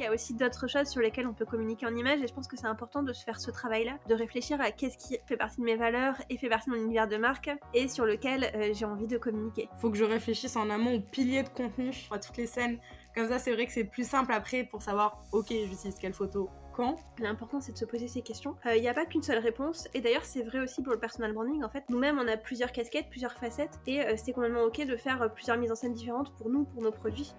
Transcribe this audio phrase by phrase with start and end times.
[0.00, 2.32] qu'il y a aussi d'autres choses sur lesquelles on peut communiquer en images et je
[2.32, 5.36] pense que c'est important de se faire ce travail-là, de réfléchir à qu'est-ce qui fait
[5.36, 8.50] partie de mes valeurs et fait partie de mon univers de marque et sur lequel
[8.54, 9.68] euh, j'ai envie de communiquer.
[9.76, 12.78] Faut que je réfléchisse en amont aux piliers de contenu, à toutes les scènes.
[13.14, 16.48] Comme ça, c'est vrai que c'est plus simple après pour savoir, ok, j'utilise quelle photo,
[16.72, 18.56] quand L'important c'est de se poser ces questions.
[18.64, 20.98] Il euh, n'y a pas qu'une seule réponse, et d'ailleurs c'est vrai aussi pour le
[20.98, 21.62] personal branding.
[21.62, 24.96] En fait, nous-mêmes on a plusieurs casquettes, plusieurs facettes, et euh, c'est complètement ok de
[24.96, 27.34] faire plusieurs mises en scène différentes pour nous, pour nos produits.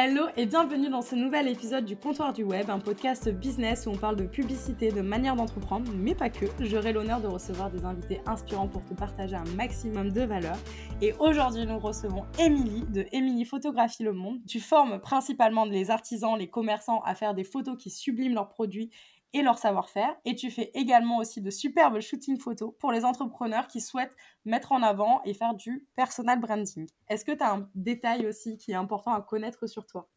[0.00, 3.90] Hello et bienvenue dans ce nouvel épisode du Comptoir du Web, un podcast business où
[3.90, 6.46] on parle de publicité, de manière d'entreprendre, mais pas que.
[6.60, 10.56] J'aurai l'honneur de recevoir des invités inspirants pour te partager un maximum de valeur.
[11.02, 14.38] Et aujourd'hui, nous recevons Émilie de Émilie Photographie Le Monde.
[14.46, 18.90] Tu formes principalement les artisans, les commerçants à faire des photos qui subliment leurs produits
[19.32, 20.16] et leur savoir-faire.
[20.24, 24.72] Et tu fais également aussi de superbes shooting photos pour les entrepreneurs qui souhaitent mettre
[24.72, 26.88] en avant et faire du personal branding.
[27.08, 30.08] Est-ce que tu as un détail aussi qui est important à connaître sur toi?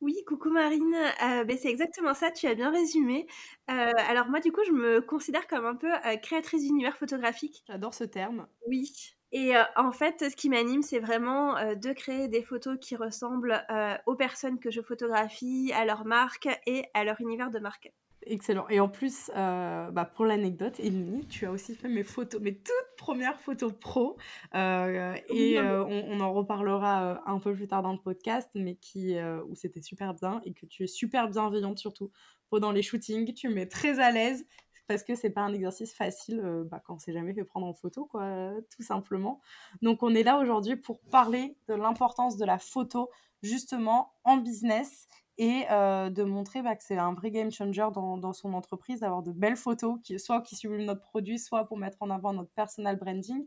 [0.00, 3.26] Oui, coucou Marine, euh, ben, c'est exactement ça, tu as bien résumé.
[3.70, 7.62] Euh, alors moi du coup je me considère comme un peu euh, créatrice d'univers photographique.
[7.66, 8.46] J'adore ce terme.
[8.66, 8.90] Oui,
[9.32, 13.64] et en fait, ce qui m'anime, c'est vraiment de créer des photos qui ressemblent
[14.06, 17.92] aux personnes que je photographie, à leur marque et à leur univers de marque.
[18.30, 18.68] Excellent.
[18.68, 22.54] Et en plus, euh, bah pour l'anecdote, Émilie, tu as aussi fait mes photos, mes
[22.54, 24.16] toutes premières photos pro.
[24.54, 29.16] Euh, et euh, on, en reparlera un peu plus tard dans le podcast, mais qui,
[29.48, 32.12] où c'était super bien et que tu es super bienveillante surtout
[32.50, 33.34] pendant les shootings.
[33.34, 34.46] Tu me mets très à l'aise
[34.86, 37.74] parce que c'est pas un exercice facile bah, quand on s'est jamais fait prendre en
[37.74, 39.40] photo, quoi, tout simplement.
[39.82, 43.10] Donc on est là aujourd'hui pour parler de l'importance de la photo
[43.42, 45.08] justement en business
[45.40, 49.22] et euh, de montrer bah, que c'est un vrai game changer dans, son entreprise, d'avoir
[49.22, 52.50] de belles photos, qui, soit qui subliment notre produit, soit pour mettre en avant notre
[52.50, 53.46] personal branding.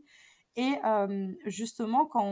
[0.56, 2.24] Et euh, justement, quand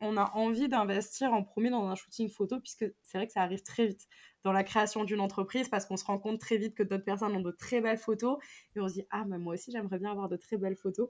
[0.00, 3.40] on, a envie d'investir en premier dans un shooting photo, puisque c'est vrai que ça
[3.40, 4.06] arrive très vite
[4.44, 7.34] dans la création d'une entreprise, parce qu'on se rend compte très vite que d'autres personnes
[7.34, 8.36] ont de très belles photos,
[8.76, 11.08] et on se dit, ah, mais moi aussi, j'aimerais bien avoir de très belles photos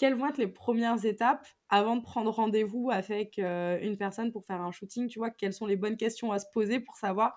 [0.00, 4.46] quelles vont être les premières étapes avant de prendre rendez-vous avec euh, une personne pour
[4.46, 7.36] faire un shooting Tu vois, quelles sont les bonnes questions à se poser pour savoir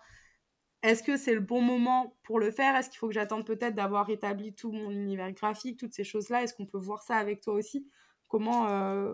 [0.81, 2.73] est-ce que c'est le bon moment pour le faire?
[2.77, 6.43] Est-ce qu'il faut que j'attende peut-être d'avoir établi tout mon univers graphique, toutes ces choses-là?
[6.43, 7.85] Est-ce qu'on peut voir ça avec toi aussi?
[8.29, 9.13] Comment, euh,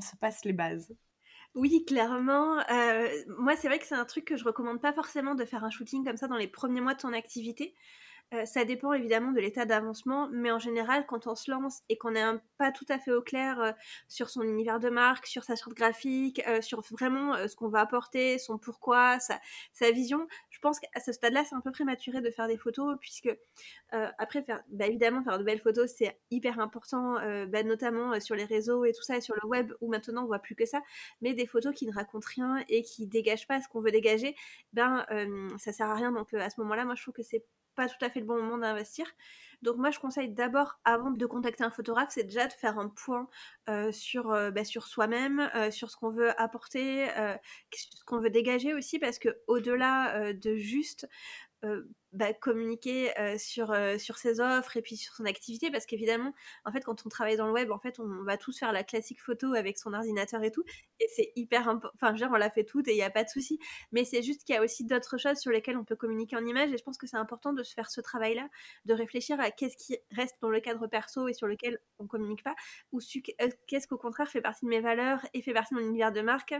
[0.00, 0.94] se passent les bases?
[1.54, 2.58] Oui, clairement.
[2.70, 5.64] Euh, moi, c'est vrai que c'est un truc que je recommande pas forcément de faire
[5.64, 7.74] un shooting comme ça dans les premiers mois de ton activité.
[8.34, 11.96] Euh, ça dépend évidemment de l'état d'avancement, mais en général, quand on se lance et
[11.96, 12.24] qu'on n'est
[12.58, 13.70] pas tout à fait au clair euh,
[14.08, 17.80] sur son univers de marque, sur sa charte graphique, euh, sur vraiment ce qu'on va
[17.80, 19.38] apporter, son pourquoi, sa,
[19.92, 23.30] vision, je pense qu'à ce stade-là, c'est un peu prématuré de faire des photos, puisque
[24.18, 27.14] après, bah, évidemment, faire de belles photos, c'est hyper important,
[27.46, 30.26] bah, notamment sur les réseaux et tout ça, et sur le web, où maintenant on
[30.26, 30.82] voit plus que ça,
[31.20, 34.34] mais des photos qui ne racontent rien et qui dégagent pas ce qu'on veut dégager,
[34.72, 35.06] ben
[35.58, 36.10] ça sert à rien.
[36.12, 37.44] Donc à ce moment-là, moi je trouve que c'est
[37.76, 39.06] pas tout à fait le bon moment d'investir.
[39.62, 42.88] Donc moi je conseille d'abord avant de contacter un photographe, c'est déjà de faire un
[42.88, 43.28] point
[43.68, 47.06] euh, sur, euh, bah, sur soi-même, euh, sur ce qu'on veut apporter,
[47.72, 51.08] ce qu'on veut dégager aussi, parce que au-delà de juste
[52.12, 56.32] bah, communiquer sur, sur ses offres et puis sur son activité parce qu'évidemment
[56.64, 58.84] en fait quand on travaille dans le web en fait on va tous faire la
[58.84, 60.64] classique photo avec son ordinateur et tout
[61.00, 63.02] et c'est hyper important enfin je veux dire on l'a fait toutes et il n'y
[63.02, 63.58] a pas de souci
[63.92, 66.46] mais c'est juste qu'il y a aussi d'autres choses sur lesquelles on peut communiquer en
[66.46, 68.48] images et je pense que c'est important de se faire ce travail là
[68.84, 72.44] de réfléchir à qu'est-ce qui reste dans le cadre perso et sur lequel on communique
[72.44, 72.54] pas
[72.92, 73.00] ou
[73.66, 76.20] qu'est-ce qu'au contraire fait partie de mes valeurs et fait partie de mon univers de
[76.20, 76.54] marque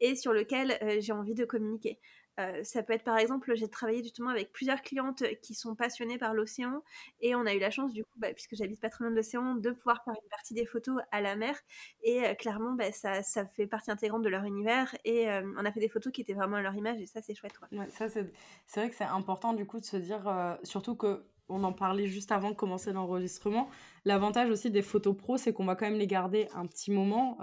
[0.00, 1.98] et sur lequel j'ai envie de communiquer.
[2.40, 6.18] Euh, ça peut être par exemple, j'ai travaillé justement avec plusieurs clientes qui sont passionnées
[6.18, 6.82] par l'océan
[7.20, 9.16] et on a eu la chance du coup, bah, puisque j'habite pas très loin de
[9.16, 11.56] l'océan, de pouvoir faire une partie des photos à la mer
[12.02, 15.70] et euh, clairement bah, ça, fait partie intégrante de leur univers et euh, on a
[15.70, 17.54] fait des photos qui étaient vraiment à leur image et ça c'est chouette.
[17.90, 21.74] Ça c'est vrai que c'est important du coup de se dire, surtout que on en
[21.74, 23.68] parlait juste avant de commencer l'enregistrement.
[24.06, 27.38] L'avantage aussi des photos pro, c'est qu'on va quand même les garder un petit moment.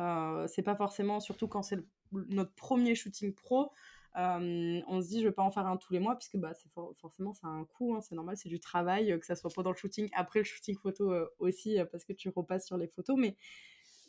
[0.48, 1.78] c'est pas forcément, surtout quand c'est
[2.12, 3.72] notre premier shooting pro,
[4.16, 6.54] on se dit, je vais pas en faire un tous les mois, puisque bah,
[6.96, 9.72] forcément, ça a un coût, hein, c'est normal, c'est du travail, que ça soit pendant
[9.72, 13.18] le shooting, après le shooting photo aussi, parce que tu repasses sur les photos.
[13.18, 13.36] Mais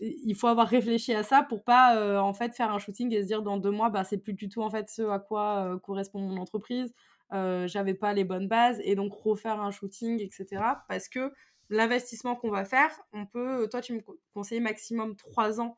[0.01, 3.27] il faut avoir réfléchi à ça pour pas en fait faire un shooting et se
[3.27, 6.21] dire dans deux mois, bah, c'est plus du tout en fait ce à quoi correspond
[6.21, 6.93] mon entreprise.
[7.31, 10.63] j'avais pas les bonnes bases et donc refaire un shooting, etc.
[10.89, 11.33] Parce que
[11.71, 14.01] l'investissement qu'on va faire, on peut, toi tu me
[14.35, 15.77] conseilles maximum trois ans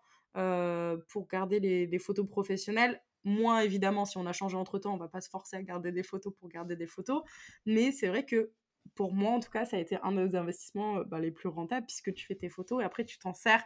[1.09, 5.09] pour garder les, photos professionnelles Moins évidemment, si on a changé entre temps, on va
[5.09, 7.23] pas se forcer à garder des photos pour garder des photos.
[7.67, 8.53] Mais c'est vrai que
[8.95, 11.49] pour moi, en tout cas, ça a été un des investissements euh, bah, les plus
[11.49, 13.65] rentables puisque tu fais tes photos et après tu t'en sers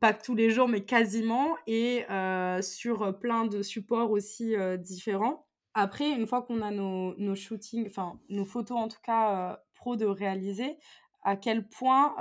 [0.00, 5.46] pas tous les jours, mais quasiment et euh, sur plein de supports aussi euh, différents.
[5.74, 9.96] Après, une fois qu'on a nos, nos shootings, enfin nos photos en tout cas pro
[9.96, 10.76] de réaliser,
[11.22, 12.14] à quel point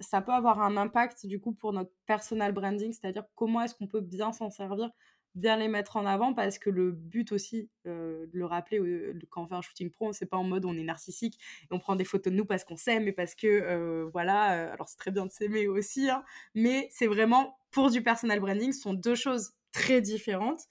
[0.00, 3.86] ça peut avoir un impact du coup pour notre personal branding, c'est-à-dire comment est-ce qu'on
[3.86, 4.90] peut bien s'en servir,
[5.38, 8.80] bien les mettre en avant, parce que le but aussi de le rappeler
[9.30, 11.78] quand on fait un shooting pro, c'est pas en mode on est narcissique et on
[11.78, 15.10] prend des photos de nous parce qu'on s'aime et parce que voilà, alors c'est très
[15.10, 16.22] bien de s'aimer aussi, hein,
[16.54, 20.62] mais c'est vraiment pour du personal branding, ce sont deux choses très différentes.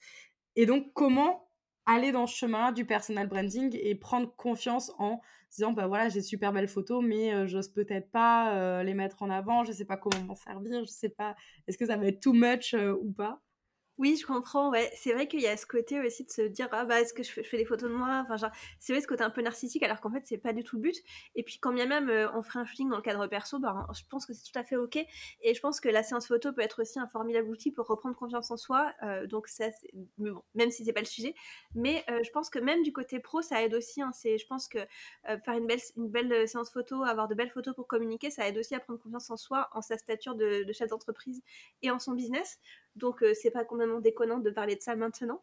[0.56, 1.48] Et donc comment
[1.86, 5.20] aller dans ce chemin du personal branding et prendre confiance en
[5.50, 9.22] disant bah voilà j'ai super belles photos mais euh, j'ose peut-être pas euh, les mettre
[9.22, 11.34] en avant je sais pas comment m'en servir je sais pas
[11.66, 13.40] est-ce que ça va être too much euh, ou pas?
[13.98, 14.92] Oui, je comprends, ouais.
[14.94, 17.24] C'est vrai qu'il y a ce côté aussi de se dire ah bah est-ce que
[17.24, 18.24] je fais, des photos de moi?
[18.28, 20.76] Enfin c'est vrai ce côté un peu narcissique alors qu'en fait c'est pas du tout
[20.76, 20.96] le but.
[21.34, 23.88] Et puis quand bien même euh, on ferait un shooting dans le cadre perso, bah
[23.92, 25.04] je pense que c'est tout à fait ok.
[25.42, 28.14] Et je pense que la séance photo peut être aussi un formidable outil pour reprendre
[28.14, 28.92] confiance en soi.
[29.02, 29.66] Euh, donc ça,
[30.18, 31.34] mais bon, même si c'est pas le sujet,
[31.74, 34.00] mais euh, je pense que même du côté pro ça aide aussi.
[34.00, 34.12] Hein.
[34.14, 34.78] c'est, je pense que
[35.44, 38.58] faire une belle une belle séance photo, avoir de belles photos pour communiquer, ça aide
[38.58, 41.42] aussi à prendre confiance en soi, en sa stature de, de chef d'entreprise
[41.82, 42.60] et en son business.
[42.98, 45.42] Donc c'est pas complètement déconnant de parler de ça maintenant.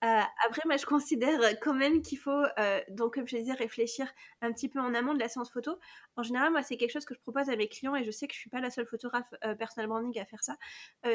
[0.00, 2.42] après, moi je considère quand même qu'il faut,
[2.90, 4.06] donc comme je disais, réfléchir
[4.40, 5.78] un petit peu en amont de la séance photo.
[6.16, 8.28] En général, moi c'est quelque chose que je propose à mes clients et je sais
[8.28, 10.56] que je suis pas la seule photographe personal branding à faire ça.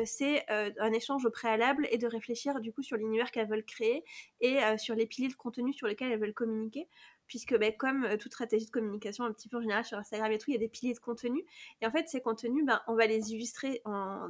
[0.06, 4.04] c'est un échange au préalable et de réfléchir du coup sur l'univers qu'elles veulent créer
[4.42, 6.88] et sur les piliers de contenu sur lesquels elles veulent communiquer
[7.28, 10.38] puisque ben, comme toute stratégie de communication un petit peu en général sur Instagram et
[10.38, 11.44] tout, il y a des piliers de contenu.
[11.82, 13.82] Et en fait, ces contenus, ben, on va les illustrer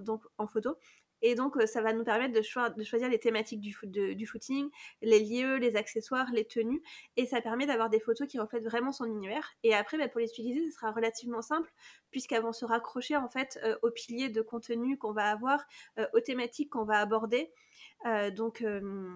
[0.02, 0.78] donc, en photo
[1.24, 2.42] et donc, euh, ça va nous permettre de,
[2.84, 3.74] choisir les thématiques du,
[4.14, 4.70] du, shooting,
[5.02, 6.84] les lieux, les accessoires, les tenues.
[7.16, 9.54] Et ça permet d'avoir des photos qui reflètent vraiment son univers.
[9.64, 11.72] Et après, bah, pour les utiliser, ce sera relativement simple,
[12.12, 15.64] puisqu'elles vont se raccrocher en fait euh, aux piliers de contenu qu'on va avoir,
[15.98, 17.54] euh, aux thématiques qu'on va aborder.
[18.36, 18.64] Donc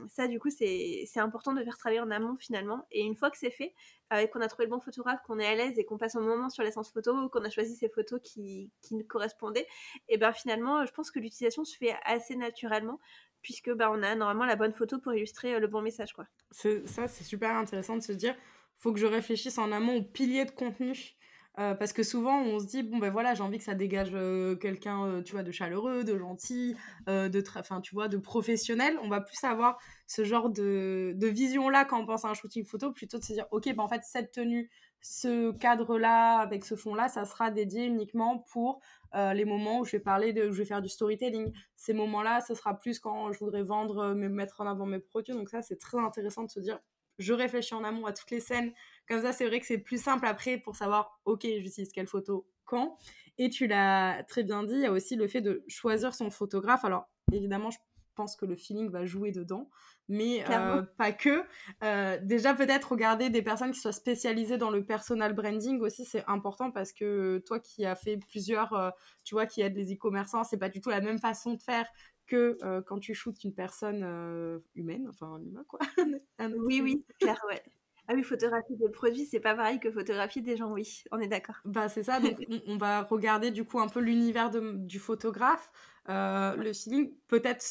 [0.07, 2.85] ça, du coup, c'est important de faire travailler en amont finalement.
[2.91, 3.73] Et une fois que c'est fait,
[4.15, 6.21] et qu'on a trouvé le bon photographe, qu'on est à l'aise et qu'on passe un
[6.21, 9.67] moment sur l'essence photo, qu'on a choisi ces photos qui, qui nous correspondaient,
[10.07, 12.99] et ben finalement, je pense que l'utilisation se fait assez naturellement
[13.41, 16.13] puisque ben, on a normalement la bonne photo pour illustrer le bon message.
[16.13, 16.25] Quoi.
[16.51, 18.35] Ça, c'est super intéressant de se dire,
[18.77, 21.16] faut que je réfléchisse en amont au pilier de contenu
[21.59, 24.11] euh, parce que souvent, on se dit, bon, ben voilà, j'ai envie que ça dégage
[24.13, 26.75] euh, quelqu'un, euh, tu vois, de chaleureux, de gentil,
[27.07, 28.97] de, enfin, tu vois, de professionnel.
[29.01, 32.63] On va plus avoir ce genre de, de vision-là quand on pense à un shooting
[32.63, 34.69] photo, plutôt de se dire, ok, ben en fait, cette tenue,
[35.01, 38.79] ce cadre-là, avec ce fond-là, ça sera dédié uniquement pour
[39.13, 41.51] les moments où je vais parler de, où je vais faire du storytelling.
[41.75, 45.33] Ces moments-là, ce sera plus quand je voudrais vendre, me mettre en avant mes produits.
[45.33, 46.79] Donc ça, c'est très intéressant de se dire,
[47.19, 48.73] je réfléchis en amont à toutes les scènes
[49.07, 52.45] comme ça, c'est vrai que c'est plus simple après pour savoir, ok, j'utilise quelle photo
[52.65, 52.97] quand.
[53.37, 56.29] Et tu l'as très bien dit, il y a aussi le fait de choisir son
[56.29, 56.83] photographe.
[56.83, 57.77] Alors, évidemment, je
[58.15, 59.69] pense que le feeling va jouer dedans,
[60.09, 61.43] mais euh, pas que.
[61.83, 66.25] Euh, déjà, peut-être regarder des personnes qui soient spécialisées dans le personal branding aussi, c'est
[66.27, 68.89] important parce que toi qui as fait plusieurs, euh,
[69.23, 71.87] tu vois, qui aident les e-commerçants, c'est pas du tout la même façon de faire
[72.27, 75.79] que quand tu shootes une personne humaine, enfin un humain quoi.
[76.39, 77.63] oui, oui, clair, ouais.
[78.09, 81.27] Ah oui, photographier des produits, c'est pas pareil que photographier des gens, oui, on est
[81.27, 81.57] d'accord.
[81.65, 82.37] Bah c'est ça, donc
[82.67, 85.69] on, va regarder du coup un peu l'univers du photographe,
[86.07, 87.13] euh, le feeling.
[87.27, 87.65] Peut-être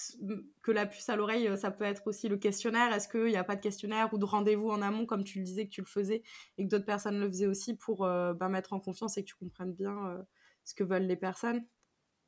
[0.60, 2.92] que la puce à l'oreille, ça peut être aussi le questionnaire.
[2.92, 5.44] Est-ce qu'il n'y a pas de questionnaire ou de rendez-vous en amont, comme tu le
[5.44, 6.22] disais que tu le faisais
[6.58, 9.28] et que d'autres personnes le faisaient aussi pour euh, bah, mettre en confiance et que
[9.28, 10.22] tu comprennes bien
[10.64, 11.64] ce que veulent les personnes?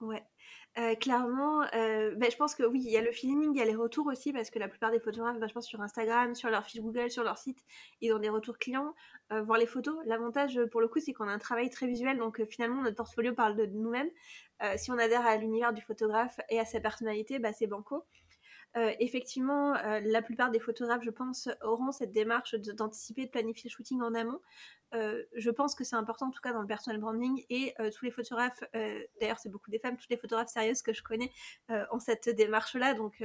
[0.00, 0.24] Ouais.
[0.78, 3.60] Euh, clairement, euh, ben, je pense que oui, il y a le feeling, il y
[3.60, 6.50] a les retours aussi, parce que la plupart des photographes, je pense sur Instagram, sur
[6.50, 7.64] leur fil Google, sur leur site,
[8.00, 8.94] ils ont des retours clients,
[9.32, 9.96] euh, voir les photos.
[10.06, 13.34] L'avantage pour le coup, c'est qu'on a un travail très visuel, donc finalement notre portfolio
[13.34, 14.10] parle de nous-mêmes.
[14.76, 18.04] si on adhère à l'univers du photographe et à sa personnalité, ben, c'est banco.
[18.76, 23.70] Euh, effectivement, euh, la plupart des photographes, je pense, auront cette démarche d'anticiper, de, planifier
[23.70, 24.40] le shooting en amont.
[24.94, 28.04] Euh, je pense que c'est important, en tout cas dans le personal branding, et tous
[28.04, 28.62] les photographes,
[29.20, 31.30] d'ailleurs c'est beaucoup des femmes, toutes les photographes sérieuses que je connais
[31.68, 33.22] ont cette démarche-là, donc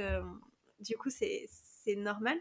[0.80, 1.48] du coup c'est
[1.96, 2.38] normal.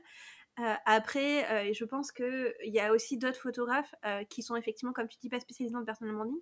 [0.86, 3.96] Après, je pense qu'il y a aussi d'autres photographes
[4.30, 6.40] qui sont effectivement, comme tu dis, pas spécialisés dans le personal branding.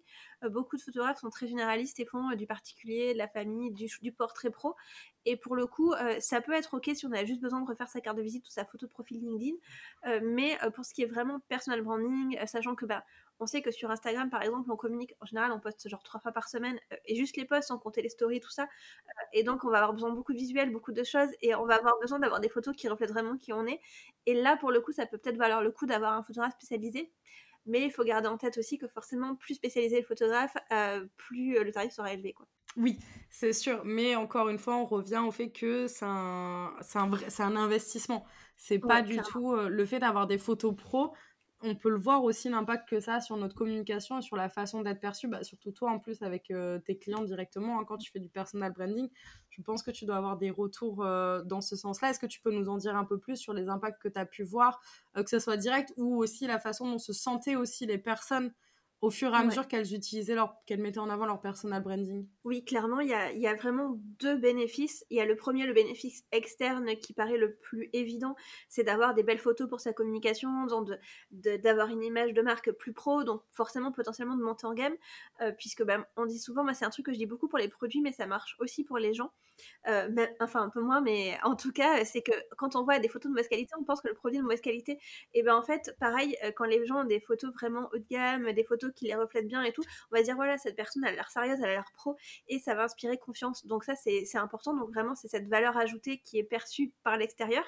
[0.49, 4.11] beaucoup de photographes sont très généralistes et font du particulier, de la famille, du, du
[4.11, 4.75] portrait pro.
[5.25, 7.87] Et pour le coup, ça peut être ok si on a juste besoin de refaire
[7.89, 9.55] sa carte de visite ou sa photo de profil LinkedIn.
[10.23, 13.05] mais pour ce qui est vraiment personal branding, sachant que bah,
[13.41, 16.19] on sait que sur Instagram, par exemple, on communique, en général, on poste genre trois
[16.19, 18.63] fois par semaine, euh, et juste les posts, sans compter les stories, tout ça.
[18.63, 21.55] Euh, et donc, on va avoir besoin de beaucoup de visuels, beaucoup de choses, et
[21.55, 23.81] on va avoir besoin d'avoir des photos qui reflètent vraiment qui on est.
[24.27, 27.11] Et là, pour le coup, ça peut peut-être valoir le coup d'avoir un photographe spécialisé.
[27.65, 30.55] Mais il faut garder en tête aussi que forcément, plus spécialisé le photographe,
[31.17, 32.33] plus le tarif sera élevé.
[32.33, 32.47] Quoi.
[32.75, 32.97] Oui,
[33.29, 33.81] c'est sûr.
[33.85, 38.25] Mais encore une fois, on revient au fait que c'est un, un, un investissement.
[38.57, 41.13] C'est pas du tout le fait d'avoir des photos pro
[41.63, 44.49] on peut le voir aussi l'impact que ça a sur notre communication et sur la
[44.49, 47.97] façon d'être perçu, bah, surtout toi en plus avec euh, tes clients directement, hein, quand
[47.97, 49.09] tu fais du personal branding.
[49.49, 52.09] Je pense que tu dois avoir des retours euh, dans ce sens-là.
[52.09, 54.19] Est-ce que tu peux nous en dire un peu plus sur les impacts que tu
[54.19, 54.81] as pu voir,
[55.17, 58.53] euh, que ce soit direct ou aussi la façon dont se sentaient aussi les personnes
[59.01, 62.27] au fur et à mesure qu'elles utilisaient leur, qu'elles mettaient en avant leur personal branding
[62.43, 65.03] Oui, clairement, il y a, y a, vraiment deux bénéfices.
[65.09, 68.35] Il y a le premier, le bénéfice externe qui paraît le plus évident,
[68.69, 70.67] c'est d'avoir des belles photos pour sa communication,
[71.31, 74.95] d'avoir une image de marque plus pro, donc forcément potentiellement de monter en gamme,
[75.41, 77.57] euh, puisque bah, on dit souvent, moi c'est un truc que je dis beaucoup pour
[77.57, 79.31] les produits, mais ça marche aussi pour les gens.
[79.87, 83.09] Euh, enfin un peu moins, mais en tout cas, c'est que quand on voit des
[83.09, 84.99] photos de mauvaise qualité, on pense que le produit est de mauvaise qualité.
[85.33, 88.05] Et ben en fait, pareil, euh, quand les gens ont des photos vraiment haut de
[88.09, 91.03] gamme, des photos qui les reflètent bien et tout, on va dire voilà, cette personne
[91.05, 92.15] elle a l'air sérieuse, elle a l'air pro,
[92.47, 93.65] et ça va inspirer confiance.
[93.65, 94.75] Donc ça, c'est important.
[94.75, 97.65] Donc vraiment, c'est cette valeur ajoutée qui est perçue par l'extérieur.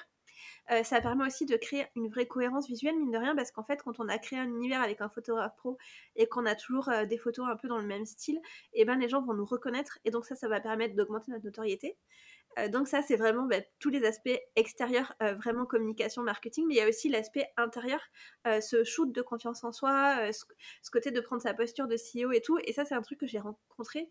[0.70, 3.64] Euh, ça permet aussi de créer une vraie cohérence visuelle, mine de rien, parce qu'en
[3.64, 5.76] fait, quand on a créé un univers avec un photographe pro
[6.16, 8.36] et qu'on a toujours euh, des photos un peu dans le même style,
[8.72, 11.32] et eh ben les gens vont nous reconnaître et donc ça, ça va permettre d'augmenter
[11.32, 11.96] notre notoriété.
[12.58, 16.74] Euh, donc ça, c'est vraiment bah, tous les aspects extérieurs, euh, vraiment communication, marketing, mais
[16.74, 18.00] il y a aussi l'aspect intérieur,
[18.46, 20.44] euh, ce shoot de confiance en soi, ce,
[20.90, 22.58] côté de prendre sa posture de CEO et tout.
[22.64, 24.10] Et ça, c'est un truc que j'ai rencontré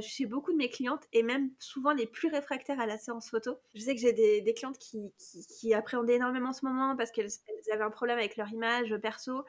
[0.00, 3.58] chez beaucoup de mes clientes et même souvent les plus réfractaires à la séance photo.
[3.74, 7.30] Je sais que j'ai des, clientes qui, appréhendaient énormément ce moment parce qu'elles
[7.72, 9.44] avaient un problème avec leur image perso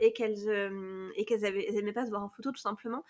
[0.00, 1.42] et qu'elles et qu'elles
[1.74, 3.04] n'aimaient pas se voir en photo tout simplement.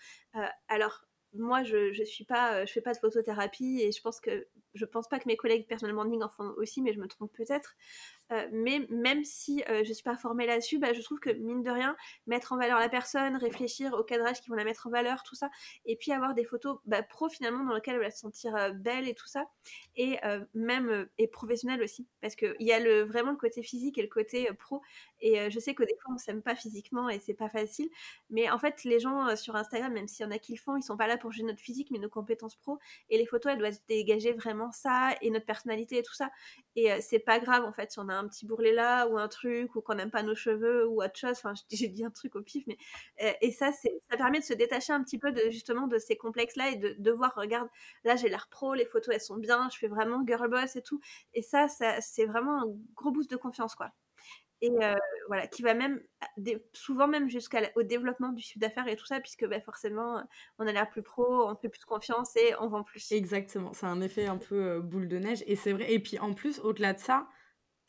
[0.67, 4.47] alors moi, je, je suis pas, je fais pas de photothérapie et je pense que
[4.79, 7.31] je pense pas que mes collègues personnel branding en font aussi, mais je me trompe
[7.33, 7.75] peut-être.
[8.31, 11.63] Euh, mais même si euh, je suis pas formée là-dessus, bah, je trouve que mine
[11.63, 11.95] de rien,
[12.27, 15.35] mettre en valeur la personne, réfléchir au cadrage qui vont la mettre en valeur, tout
[15.35, 15.49] ça,
[15.85, 18.69] et puis avoir des photos bah, pro finalement dans lesquelles elle va se sentir euh,
[18.69, 19.49] belle et tout ça,
[19.95, 20.17] et
[20.53, 24.07] même et professionnelle aussi, parce qu'il y a le, vraiment le côté physique et le
[24.07, 24.81] côté pro,
[25.19, 27.89] et je sais que des fois on s'aime pas physiquement et c'est pas facile,
[28.29, 30.77] mais en fait les gens sur Instagram, même s'il y en a qui le font,
[30.77, 33.51] ils sont pas là pour juger notre physique, mais nos compétences pro, et les photos
[33.53, 36.29] elles doivent dégager vraiment ça et notre personnalité et tout ça,
[36.75, 39.27] et c'est pas grave en fait si on a un petit bourrelet là ou un
[39.27, 41.31] truc ou qu'on n'aime pas nos cheveux ou autre chose.
[41.31, 42.77] Enfin, j'ai dit un truc au pif, mais
[43.23, 46.15] euh, et ça, ça permet de se détacher un petit peu de justement de ces
[46.15, 47.69] complexes là et de, voir, regarde,
[48.03, 50.81] là j'ai l'air pro, les photos elles sont bien, je fais vraiment girl boss et
[50.81, 50.99] tout.
[51.33, 53.91] Et ça, ça c'est vraiment un gros boost de confiance quoi
[54.61, 54.95] et euh,
[55.27, 56.01] voilà, qui va même
[56.73, 60.21] souvent même jusqu'au développement du chiffre d'affaires et tout ça, puisque bah, forcément
[60.57, 63.11] on a l'air plus pro, on fait plus confiance et on vend plus.
[63.11, 65.91] Exactement, c'est un effet un peu euh, boule de neige et c'est vrai.
[65.91, 67.27] Et puis en plus, au-delà de ça,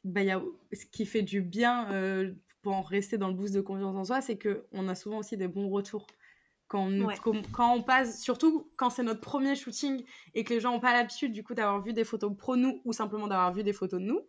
[0.04, 0.40] bah, y a,
[0.72, 4.04] ce qui fait du bien euh, pour en rester dans le boost de confiance en
[4.04, 6.06] soi, c'est qu'on a souvent aussi des bons retours.
[6.68, 7.08] Quand on,
[7.50, 10.92] quand on passe, surtout quand c'est notre premier shooting et que les gens n'ont pas
[10.92, 14.00] l'habitude du coup d'avoir vu des photos pro nous ou simplement d'avoir vu des photos
[14.00, 14.20] de nous,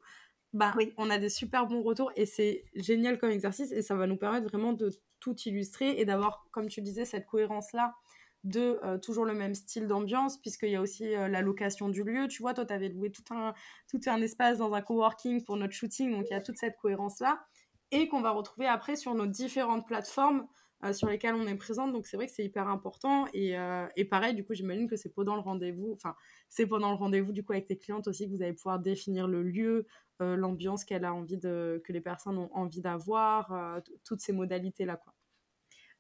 [0.54, 0.94] bah oui.
[0.98, 4.18] on a des super bons retours et c'est génial comme exercice et ça va nous
[4.18, 7.96] permettre vraiment de tout illustrer et d'avoir, comme tu disais, cette cohérence-là
[8.44, 12.04] de euh, toujours le même style d'ambiance, puisqu'il y a aussi euh, la location du
[12.04, 12.28] lieu.
[12.28, 13.54] Tu vois, toi, tu avais loué tout un,
[13.88, 16.76] tout un espace dans un coworking pour notre shooting, donc il y a toute cette
[16.78, 17.46] cohérence-là,
[17.92, 20.48] et qu'on va retrouver après sur nos différentes plateformes
[20.84, 21.94] euh, sur lesquelles on est présente.
[21.94, 23.28] Donc c'est vrai que c'est hyper important.
[23.34, 23.56] Et,
[23.96, 26.16] et pareil, du coup, j'imagine que c'est pendant le rendez-vous, enfin,
[26.50, 29.28] c'est pendant le rendez-vous du coup avec tes clientes aussi que vous allez pouvoir définir
[29.28, 29.86] le lieu,
[30.20, 35.14] l'ambiance qu'elle a envie de, que les personnes ont envie d'avoir, toutes ces modalités-là, quoi.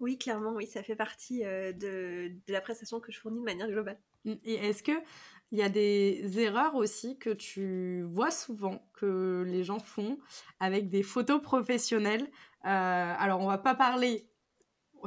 [0.02, 3.68] Oui, clairement, oui, ça fait partie euh, de, la prestation que je fournis de manière
[3.68, 4.00] globale.
[4.26, 4.92] Mmh, et est-ce que
[5.52, 10.18] il y a des erreurs aussi que tu vois souvent que les gens font
[10.60, 12.24] avec des photos professionnelles?
[12.66, 14.31] Euh, Alors, on va pas parler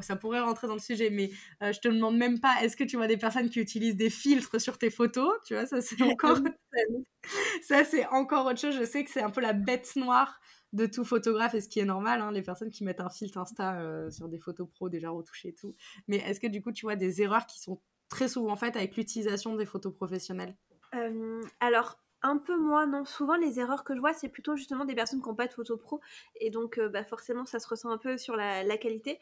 [0.01, 1.31] ça pourrait rentrer dans le sujet, mais
[1.63, 4.11] euh, je te demande même pas, est-ce que tu vois des personnes qui utilisent des
[4.11, 5.33] filtres sur tes photos?
[5.47, 6.39] Tu vois, ça c'est encore,
[7.63, 8.77] ça c'est encore autre chose.
[8.77, 10.41] Je sais que c'est un peu la bête noire
[10.73, 13.39] de tout photographe et ce qui est normal, hein, les personnes qui mettent un filtre
[13.39, 15.75] Insta euh, sur des photos pro déjà retouchées et tout.
[16.09, 18.97] Mais est-ce que du coup tu vois des erreurs qui sont très souvent faites avec
[18.97, 20.57] l'utilisation des photos professionnelles?
[20.95, 23.05] Euh, Alors un peu moins, non.
[23.05, 25.53] Souvent, les erreurs que je vois, c'est plutôt justement des personnes qui n'ont pas de
[25.53, 26.01] photos pro.
[26.41, 29.21] Et donc, euh, bah, forcément, ça se ressent un peu sur la, qualité.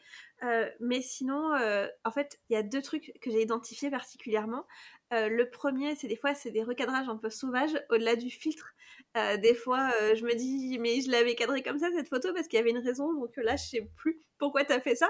[0.79, 1.53] mais sinon,
[2.03, 4.65] en fait, il y a deux trucs que j'ai identifiés particulièrement.
[5.11, 8.73] le premier, c'est des fois, c'est des recadrages un peu sauvages au-delà du filtre.
[9.15, 12.57] des fois, je me dis, mais je l'avais cadré comme ça cette photo parce qu'il
[12.57, 15.09] y avait une raison, donc là, je sais plus pourquoi tu as fait ça.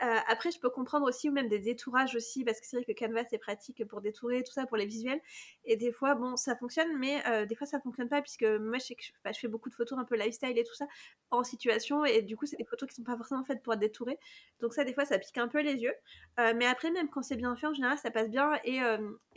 [0.00, 2.98] Après, je peux comprendre aussi, ou même des détourages aussi, parce que c'est vrai que
[2.98, 5.20] Canva, c'est pratique pour détourer, tout ça, pour les visuels.
[5.64, 8.84] Et des fois, bon, ça fonctionne, mais des fois, ça fonctionne pas, puisque moi, je
[8.84, 10.86] sais que je, je, fais beaucoup de photos un peu lifestyle et tout ça
[11.30, 13.80] en situation, et du coup, c'est des photos qui sont pas forcément faites pour être
[13.80, 14.18] détourées.
[14.60, 15.94] Donc ça, des fois, ça pique un peu les yeux.
[16.56, 18.58] mais après, même quand c'est bien fait, en général, ça passe bien.
[18.64, 18.80] Et,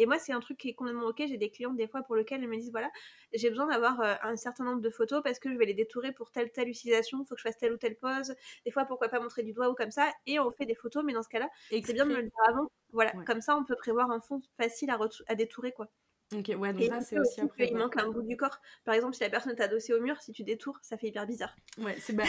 [0.05, 1.23] moi, c'est un truc qui est complètement ok.
[1.27, 2.89] J'ai des clients, des fois, pour lesquels elles me disent, voilà,
[3.33, 6.31] j'ai besoin d'avoir un certain nombre de photos parce que je vais les détourer pour
[6.31, 8.33] telle telle utilisation, il faut que je fasse telle ou telle pose.
[8.65, 10.11] Des fois, pourquoi pas montrer du doigt ou comme ça.
[10.51, 12.71] Fait des photos, mais dans ce cas-là, c'est bien de me le dire avant.
[12.91, 15.87] Voilà, comme ça, on peut prévoir un fond facile à, à détourer, quoi.
[16.33, 17.67] Ok, ouais, donc ça, c'est aussi après.
[17.67, 18.57] Il manque un bout du corps.
[18.85, 21.25] Par exemple, si la personne est adossée au mur, si tu détours, ça fait hyper
[21.25, 21.53] bizarre.
[21.77, 22.23] Ouais, c'est bah,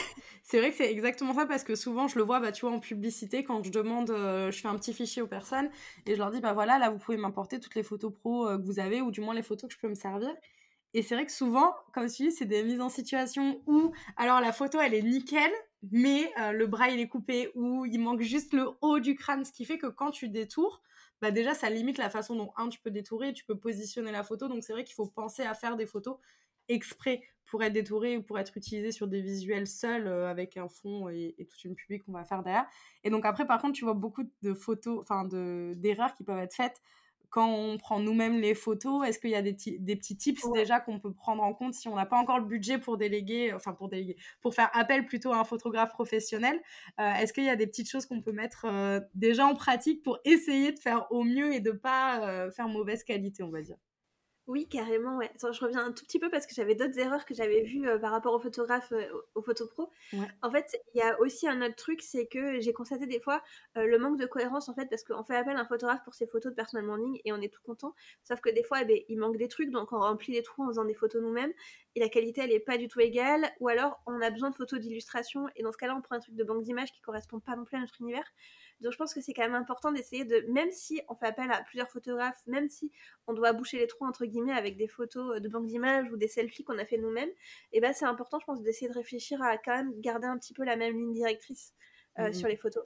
[0.53, 2.81] vrai que c'est exactement ça parce que souvent, je le vois, bah, tu vois, en
[2.81, 5.71] publicité, quand je demande, euh, je fais un petit fichier aux personnes
[6.07, 8.59] et je leur dis, bah voilà, là, vous pouvez m'importer toutes les photos pro euh,
[8.59, 10.35] que vous avez ou du moins les photos que je peux me servir.
[10.95, 14.41] Et c'est vrai que souvent, comme tu dis, c'est des mises en situation où, alors
[14.41, 15.51] la photo, elle est nickel,
[15.91, 19.45] mais euh, le bras, il est coupé ou il manque juste le haut du crâne,
[19.45, 20.81] ce qui fait que quand tu détours,
[21.21, 24.23] bah déjà ça limite la façon dont un tu peux détourer, tu peux positionner la
[24.23, 24.49] photo.
[24.49, 26.19] Donc c'est vrai qu'il faut penser à faire des photos
[26.69, 30.69] exprès pour être détourées ou pour être utilisées sur des visuels seuls euh, avec un
[30.69, 32.67] fond et, toute une public qu'on va faire derrière.
[33.05, 36.55] Et donc après par contre tu vois beaucoup de photos, enfin d'erreurs qui peuvent être
[36.55, 36.81] faites
[37.33, 40.81] quand on prend nous-mêmes les photos, est-ce qu'il y a des, des petits tips déjà
[40.81, 43.73] qu'on peut prendre en compte si on n'a pas encore le budget pour déléguer, enfin
[43.73, 46.61] pour déléguer, pour faire appel plutôt à un photographe professionnel
[47.01, 50.03] euh, Est-ce qu'il y a des petites choses qu'on peut mettre euh, déjà en pratique
[50.03, 53.63] pour essayer de faire au mieux et de pas euh, faire mauvaise qualité, on va
[53.63, 53.77] dire?
[54.49, 55.31] Oui, carrément, ouais.
[55.41, 57.99] je reviens un tout petit peu parce que j'avais d'autres erreurs que j'avais vues euh,
[57.99, 59.07] par rapport aux photographes, euh,
[59.37, 59.89] aux photopros.
[60.43, 63.41] En fait, il y a aussi un autre truc, c'est que j'ai constaté des fois
[63.77, 66.15] euh, le manque de cohérence, en fait, parce qu'on fait appel à un photographe pour
[66.15, 67.95] ses photos de personal branding et on est tout content.
[68.25, 70.65] Sauf que des fois, eh ben, il manque des trucs, donc on remplit les trous
[70.65, 71.53] en faisant des photos nous-mêmes
[71.95, 73.49] et la qualité, elle est pas du tout égale.
[73.61, 76.21] Ou alors, on a besoin de photos d'illustration et dans ce cas-là, on prend un
[76.21, 78.25] truc de banque d'images qui correspond pas non plus à notre univers.
[78.83, 81.51] Donc je pense que c'est quand même important d'essayer de, même si on fait appel
[81.51, 82.91] à plusieurs photographes, même si
[83.27, 86.29] on doit boucher les trous entre guillemets avec des photos de banque d'images ou des
[86.29, 89.43] selfies qu'on a fait nous-mêmes, et eh ben c'est important je pense d'essayer de réfléchir
[89.43, 91.75] à quand même garder un petit peu la même ligne directrice
[92.19, 92.85] euh, mmh sur les photos.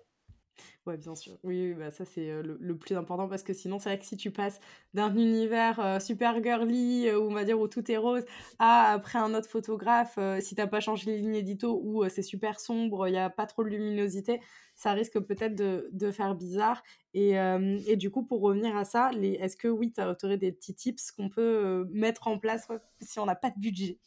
[0.86, 1.36] Ouais, bien sûr.
[1.42, 4.16] Oui, bah ça c'est euh, le, plus important parce que sinon c'est vrai que si
[4.16, 4.60] tu passes
[4.94, 8.24] d'un univers euh, super girly, on va dire où tout est rose,
[8.58, 12.60] à après un autre photographe, si t'as pas changé les lignes édito où c'est super
[12.60, 14.40] sombre, il n'y a pas trop de luminosité,
[14.76, 16.82] ça risque peut-être de, de, faire bizarre.
[17.14, 20.52] Et, euh, et, du coup, pour revenir à ça, est-ce que oui, tu aurais des
[20.52, 22.68] petits tips qu'on peut euh, mettre en place
[23.00, 23.98] si on n'a pas de budget?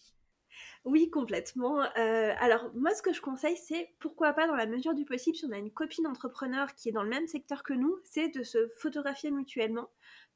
[0.86, 1.82] Oui, complètement.
[1.98, 5.36] Euh, alors, moi, ce que je conseille, c'est pourquoi pas, dans la mesure du possible,
[5.36, 8.30] si on a une copine entrepreneur qui est dans le même secteur que nous, c'est
[8.30, 9.90] de se photographier mutuellement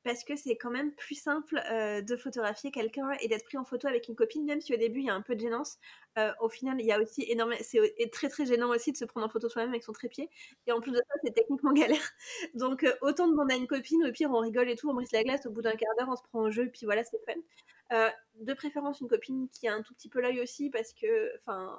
[0.04, 3.64] parce que c'est quand même plus simple euh, de photographier quelqu'un et d'être pris en
[3.64, 5.78] photo avec une copine, même si au début il y a un peu de gênance.
[6.18, 7.80] Euh, au final, il y a aussi énormément, c'est
[8.12, 10.30] très très gênant aussi de se prendre en photo soi-même avec son trépied.
[10.68, 12.12] Et en plus de ça, c'est techniquement galère.
[12.54, 15.12] Donc euh, autant demander à une copine, au pire on rigole et tout, on brise
[15.12, 17.20] la glace, au bout d'un quart d'heure on se prend au jeu, puis voilà, c'est
[17.26, 18.12] fun.
[18.42, 21.76] de préférence une copine qui a un tout petit peu l'œil aussi, parce que, enfin,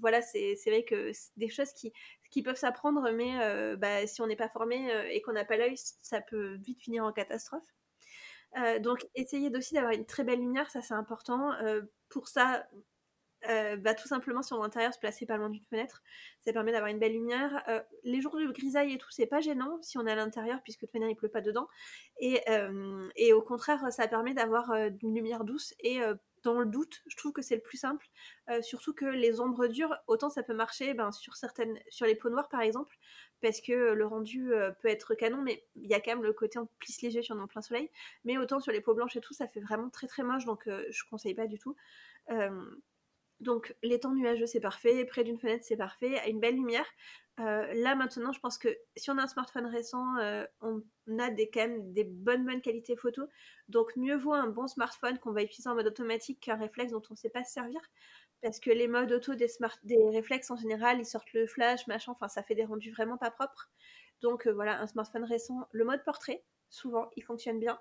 [0.00, 1.92] voilà, c'est vrai que des choses qui,
[2.30, 5.44] qui peuvent s'apprendre, mais euh, bah, si on n'est pas formé euh, et qu'on n'a
[5.44, 7.66] pas l'œil, ça peut vite finir en catastrophe.
[8.56, 11.52] Euh, donc, essayez aussi d'avoir une très belle lumière, ça c'est important.
[12.08, 12.66] pour ça,
[13.42, 16.02] bah, tout simplement, si on est intérieur, se placer pas loin d'une fenêtre,
[16.40, 17.64] ça permet d'avoir une belle lumière.
[18.04, 20.82] les jours de grisaille et tout, c'est pas gênant si on est à l'intérieur, puisque
[20.82, 21.68] de manière il pleut pas dedans.
[22.20, 22.40] Et,
[23.16, 26.00] et au contraire, ça permet d'avoir une lumière douce et
[26.42, 28.06] dans le doute, je trouve que c'est le plus simple.
[28.48, 32.14] Euh, surtout que les ombres dures, autant ça peut marcher ben, sur certaines, sur les
[32.14, 32.96] peaux noires par exemple,
[33.42, 36.32] parce que le rendu euh, peut être canon, mais il y a quand même le
[36.32, 37.90] côté on plisse les yeux est en plein soleil.
[38.24, 40.66] Mais autant sur les peaux blanches et tout, ça fait vraiment très très moche, donc
[40.66, 41.76] euh, je conseille pas du tout.
[43.40, 46.86] Donc les temps nuageux c'est parfait, près d'une fenêtre c'est parfait, à une belle lumière.
[47.40, 50.82] Euh, là maintenant, je pense que si on a un smartphone récent, euh, on
[51.18, 53.22] a des, quand même des bonnes bonnes qualités photo.
[53.68, 57.02] Donc mieux vaut un bon smartphone qu'on va utiliser en mode automatique qu'un réflexe dont
[57.08, 57.80] on ne sait pas se servir.
[58.42, 59.48] Parce que les modes auto des,
[60.12, 63.30] réflexes en général, ils sortent le flash, machin, enfin ça fait des rendus vraiment pas
[63.30, 63.70] propres.
[64.22, 67.78] Donc euh, voilà, un smartphone récent, le mode portrait, souvent il fonctionne bien.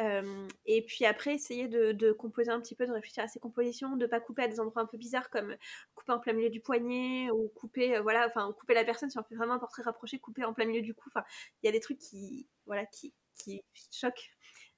[0.00, 3.96] Euh, et puis après, essayer de, composer un petit peu, de réfléchir à ses compositions,
[3.96, 5.54] de pas couper à des endroits un peu bizarres comme
[5.94, 9.18] couper en plein milieu du poignet ou couper, euh, voilà, enfin couper la personne si
[9.18, 11.08] on fait vraiment un portrait rapproché, couper en plein milieu du cou.
[11.08, 11.24] Enfin,
[11.62, 14.30] il y a des trucs qui, voilà, qui, qui choquent,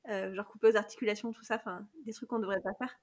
[0.08, 2.98] euh, genre couper aux articulations, tout ça, enfin, des trucs qu'on devrait pas faire.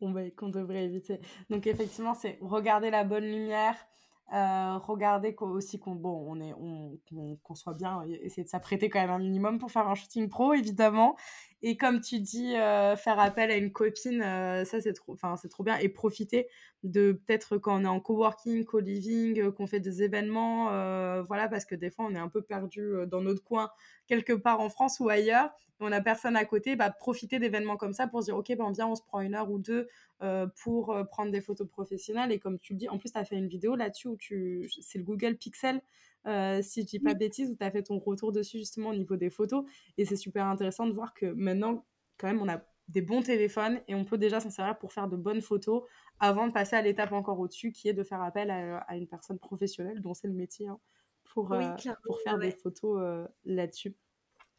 [0.00, 1.20] Va qu'on devrait éviter.
[1.50, 3.76] Donc effectivement, c'est regarder la bonne lumière,
[4.32, 6.98] Euh, regardez aussi qu'on bon, on est, on,
[7.42, 10.54] qu'on soit bien, essayer de s'apprêter quand même un minimum pour faire un shooting pro,
[10.54, 11.16] évidemment.
[11.64, 15.36] Et comme tu dis, euh, faire appel à une copine, euh, ça c'est trop, enfin
[15.36, 15.76] c'est trop bien.
[15.78, 16.48] Et profiter
[16.82, 20.66] de peut-être quand on est en coworking, co-living, qu'on fait des événements,
[21.26, 23.70] voilà, parce que des fois on est un peu perdu dans notre coin,
[24.08, 26.74] quelque part en France ou ailleurs, on a personne à côté.
[26.74, 29.36] Bah, profiter d'événements comme ça pour se dire, ok, ben viens, on se prend une
[29.36, 29.88] heure ou deux
[30.62, 32.32] pour prendre des photos professionnelles.
[32.32, 34.18] Et comme tu le dis, en plus tu as fait une vidéo là-dessus où
[34.80, 35.80] c'est le Google Pixel,
[36.26, 38.94] euh, si je dis pas bêtise, où tu as fait ton retour dessus justement au
[38.94, 39.64] niveau des photos.
[39.98, 41.84] Et c'est super intéressant de voir que maintenant,
[42.18, 45.08] quand même, on a des bons téléphones et on peut déjà s'en servir pour faire
[45.08, 45.82] de bonnes photos
[46.20, 49.38] avant de passer à l'étape encore au-dessus qui est de faire appel à, une personne
[49.38, 50.78] professionnelle dont c'est le métier hein,
[51.32, 53.96] pour, euh, pour faire des photos euh, là-dessus.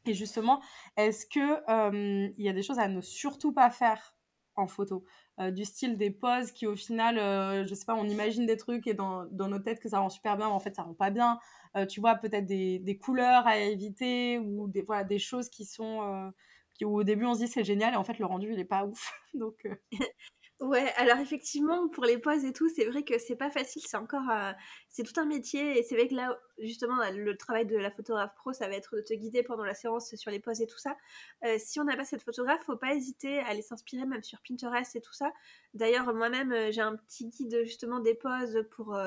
[0.06, 0.62] Et justement,
[0.98, 4.18] est-ce qu'il il y a des choses à ne surtout pas faire
[4.56, 5.06] en photo?
[5.40, 8.56] Euh, du style des poses qui au final euh, je sais pas on imagine des
[8.56, 10.84] trucs et dans, dans nos têtes que ça rend super bien mais en fait ça
[10.84, 11.40] rend pas bien.
[11.76, 15.66] Euh, tu vois peut-être des, des, couleurs à éviter ou des voilà des choses qui
[15.66, 16.32] sont
[16.76, 18.66] qui au début on se dit c'est génial et en fait le rendu il est
[18.66, 19.12] pas ouf.
[19.34, 19.68] Donc
[20.60, 23.98] Ouais, alors effectivement, pour les poses et tout, c'est vrai que c'est pas facile, c'est
[23.98, 24.54] encore, euh,
[24.88, 28.34] c'est tout un métier, et c'est vrai que là, justement, le travail de la photographe
[28.36, 30.78] pro, ça va être de te guider pendant la séance sur les poses et tout
[30.78, 30.96] ça.
[31.44, 34.40] Euh, si on n'a pas cette photographe, faut pas hésiter à aller s'inspirer même sur
[34.48, 35.34] Pinterest et tout ça.
[35.74, 38.98] D'ailleurs, moi-même, euh, j'ai un petit guide justement des poses pour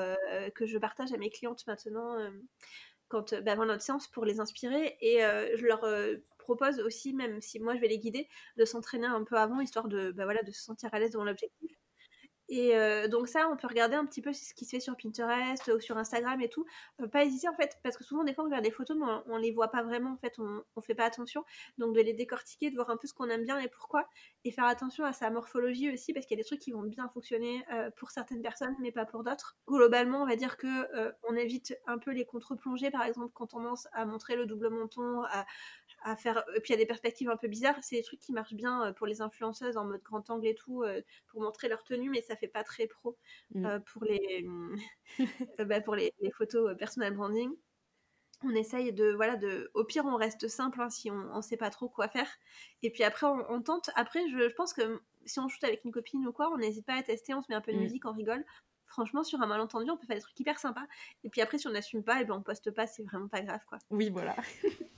[0.53, 2.17] que je partage à mes clientes maintenant
[3.09, 5.81] quand bah, avant notre séance pour les inspirer, et je leur
[6.37, 9.87] propose aussi, même si moi je vais les guider, de s'entraîner un peu avant, histoire
[9.87, 11.77] de, bah voilà, de se sentir à l'aise devant l'objectif.
[12.49, 14.95] Et euh, donc ça, on peut regarder un petit peu ce qui se fait sur
[14.95, 16.65] Pinterest ou sur Instagram et tout.
[17.01, 19.05] Euh, pas hésiter en fait, parce que souvent des fois on regarde des photos mais
[19.27, 21.43] on, les voit pas vraiment en fait, on, on fait pas attention.
[21.77, 24.07] Donc de les décortiquer, de voir un peu ce qu'on aime bien et pourquoi,
[24.45, 26.83] et faire attention à sa morphologie aussi, parce qu'il y a des trucs qui vont
[26.83, 29.57] bien fonctionner euh, pour certaines personnes mais pas pour d'autres.
[29.67, 30.67] Globalement, on va dire que
[31.23, 34.69] on évite un peu les contre-plongées par exemple quand on commence à montrer le double
[34.69, 35.23] menton,
[36.03, 36.43] à faire.
[36.55, 37.77] Et puis il y a des perspectives un peu bizarres.
[37.81, 40.55] C'est des trucs qui marchent bien euh, pour les influenceuses en mode grand angle et
[40.55, 43.17] tout, euh, pour montrer leur tenue, mais ça fait pas très pro
[43.53, 43.65] mm.
[43.65, 44.47] euh, pour les
[45.59, 47.51] bah, pour les, photos personal branding.
[48.43, 49.71] On essaye de voilà de.
[49.73, 52.29] Au pire, on reste simple hein, si on, on sait pas trop quoi faire.
[52.83, 53.89] Et puis après, on, tente.
[53.95, 56.93] Après, je, pense que si on shoot avec une copine ou quoi, on n'hésite pas
[56.93, 57.33] à tester.
[57.33, 57.81] On se met un peu de mm.
[57.81, 58.45] musique, on rigole
[58.89, 60.85] franchement, sur un malentendu, on peut faire des trucs hyper sympas.
[61.25, 63.41] Et puis après, si on n'assume pas, et ben on poste pas, c'est vraiment pas
[63.41, 63.77] grave, quoi.
[63.89, 64.35] Oui, voilà.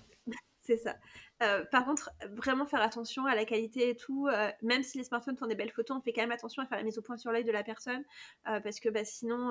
[0.70, 1.00] C'est ça.
[1.42, 4.28] Euh, par contre, vraiment faire attention à la qualité et tout.
[4.28, 6.66] Euh, même si les smartphones font des belles photos, on fait quand même attention à
[6.66, 8.04] faire la mise au point sur l'œil de la personne.
[8.48, 9.50] Euh, parce que bah, sinon,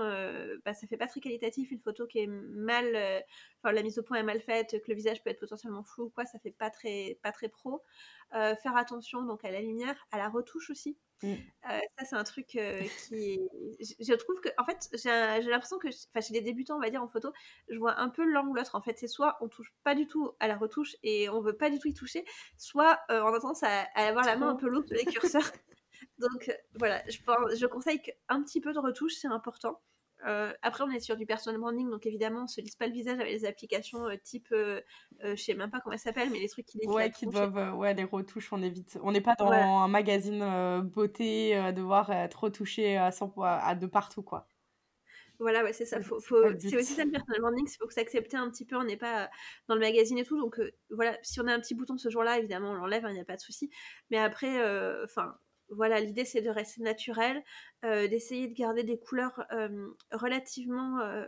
[0.64, 1.70] bah, ça fait pas très qualitatif.
[1.70, 2.86] Une photo qui est mal.
[3.62, 6.04] Enfin, la mise au point est mal faite, que le visage peut être potentiellement flou
[6.04, 7.82] ou quoi, ça fait pas très, pas très pro.
[8.32, 10.98] faire attention donc à la lumière, à la retouche aussi.
[11.22, 11.34] Mm.
[11.64, 13.40] Ça, c'est un truc qui.
[13.80, 17.02] Je trouve que, en fait, j'ai l'impression que, enfin, chez les débutants, on va dire
[17.02, 17.32] en photo,
[17.68, 18.74] je vois un peu l'angle l'autre.
[18.74, 21.56] En fait, c'est soit on touche pas du tout à la retouche et on veut
[21.56, 22.24] pas du tout y toucher,
[22.56, 25.50] soit euh, on a tendance à, avoir la main un peu lourde sur les curseurs.
[26.18, 27.18] Donc voilà, je,
[27.56, 29.80] je conseille qu'un petit peu de retouche, c'est important.
[30.26, 32.92] Euh, après, on est sur du personal branding, donc évidemment, on se lisse pas le
[32.92, 34.80] visage avec les applications euh, type, euh,
[35.22, 37.94] je sais même pas comment elles s'appellent, mais les trucs qui Ouais, qui doivent, ouais,
[37.94, 38.98] les retouches, on évite.
[39.02, 44.22] On n'est pas dans un magazine beauté, devoir être retouché à, 100, à, de partout,
[44.22, 44.48] quoi.
[45.38, 46.00] Voilà, ouais, c'est ça.
[46.00, 48.76] Faut, C'est aussi ça le personal branding, il faut que s'accepter un petit peu.
[48.76, 49.30] On n'est pas
[49.68, 51.16] dans le magazine et tout, donc voilà.
[51.22, 53.24] Si on a un petit bouton ce jour-là, évidemment, on l'enlève, il hein, n'y a
[53.24, 53.70] pas de souci.
[54.10, 54.56] Mais après,
[55.04, 55.36] enfin,
[55.70, 57.42] voilà, l'idée c'est de rester naturel,
[57.84, 61.26] euh, d'essayer de garder des couleurs euh, relativement, euh,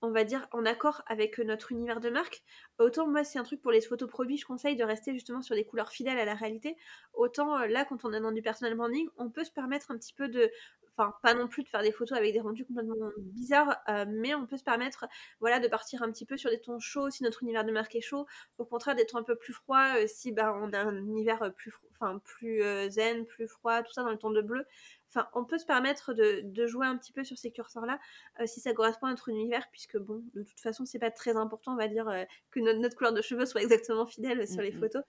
[0.00, 2.42] on va dire, en accord avec notre univers de marque.
[2.82, 5.54] Autant moi c'est un truc pour les photos produits, je conseille de rester justement sur
[5.54, 6.76] des couleurs fidèles à la réalité.
[7.14, 10.14] Autant là quand on est dans du personal branding, on peut se permettre un petit
[10.14, 10.50] peu de
[10.96, 14.34] enfin pas non plus de faire des photos avec des rendus complètement bizarres, euh, mais
[14.34, 15.06] on peut se permettre
[15.40, 17.94] voilà de partir un petit peu sur des tons chauds si notre univers de marque
[17.94, 18.26] est chaud,
[18.58, 21.52] au contraire des tons un peu plus froids euh, si ben, on a un univers
[21.54, 24.66] plus enfin plus euh, zen, plus froid, tout ça dans le ton de bleu.
[25.14, 27.98] Enfin, on peut se permettre de, jouer un petit peu sur ces curseurs-là
[28.46, 31.74] si ça correspond à notre univers, puisque bon, de toute façon, c'est pas très important,
[31.74, 32.10] on va dire,
[32.50, 35.02] que notre, couleur de cheveux soit exactement fidèle sur les photos.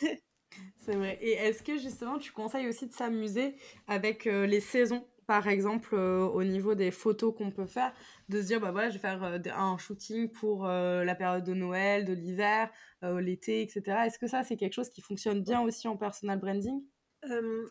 [0.80, 1.18] c'est vrai.
[1.20, 3.54] Et est-ce que justement, tu conseilles aussi de s'amuser
[3.86, 7.92] avec les saisons par exemple, euh, au niveau des photos qu'on peut faire,
[8.30, 11.44] de se dire, bah voilà, je vais faire euh, un shooting pour euh, la période
[11.44, 12.70] de Noël, de l'hiver,
[13.02, 14.06] l'été, etc.
[14.06, 16.82] Est-ce que ça, c'est quelque chose qui fonctionne bien aussi en personal branding?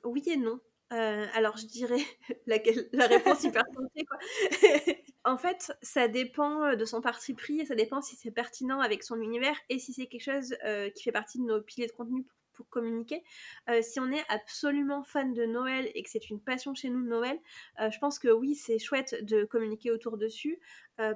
[0.04, 0.60] Oui et non.
[0.92, 1.98] alors, je dirais
[2.46, 2.58] la,
[2.94, 4.20] la réponse hyper santé, quoi.
[5.28, 9.04] en fait, ça dépend de son parti pris et ça dépend si c'est pertinent avec
[9.04, 10.56] son univers et si c'est quelque chose
[10.96, 13.24] qui fait partie de nos piliers de contenu pour communiquer.
[13.82, 17.10] si on est absolument fan de Noël et que c'est une passion chez nous de
[17.10, 17.38] Noël,
[17.78, 20.60] je pense que oui, c'est chouette de communiquer autour dessus.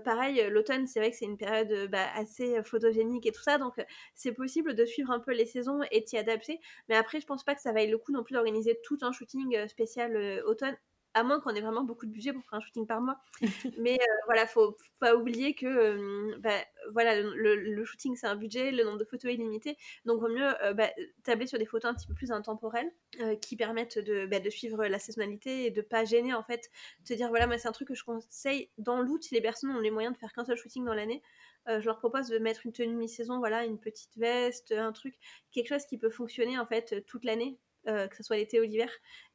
[0.03, 3.73] pareil, l'automne, c'est vrai que c'est une période bah, assez photogénique et tout ça, donc
[4.13, 6.59] c'est possible de suivre un peu les saisons et t'y adapter.
[6.89, 9.13] Mais après, je pense pas que ça vaille le coup non plus d'organiser tout un
[9.13, 10.75] shooting spécial automne
[11.13, 13.17] à moins qu'on ait vraiment beaucoup de budget pour faire un shooting par mois.
[13.77, 16.57] Mais euh, voilà, faut, faut pas oublier que euh, bah,
[16.91, 20.49] voilà, le, shooting c'est un budget, le nombre de photos est limité, donc vaut mieux
[20.63, 20.89] euh, bah,
[21.23, 22.91] tabler sur des photos un petit peu plus intemporelles
[23.41, 26.69] qui permettent de, bah, de, suivre la saisonnalité et de pas gêner en fait,
[27.03, 29.71] se dire voilà, moi c'est un truc que je conseille dans l'août si les personnes
[29.71, 31.21] ont les moyens de faire qu'un seul shooting dans l'année.
[31.67, 35.15] je leur propose de mettre une tenue mi-saison, voilà, une petite veste, un truc,
[35.51, 38.63] quelque chose qui peut fonctionner en fait toute l'année euh, que ce soit l'été ou
[38.63, 38.89] l'hiver,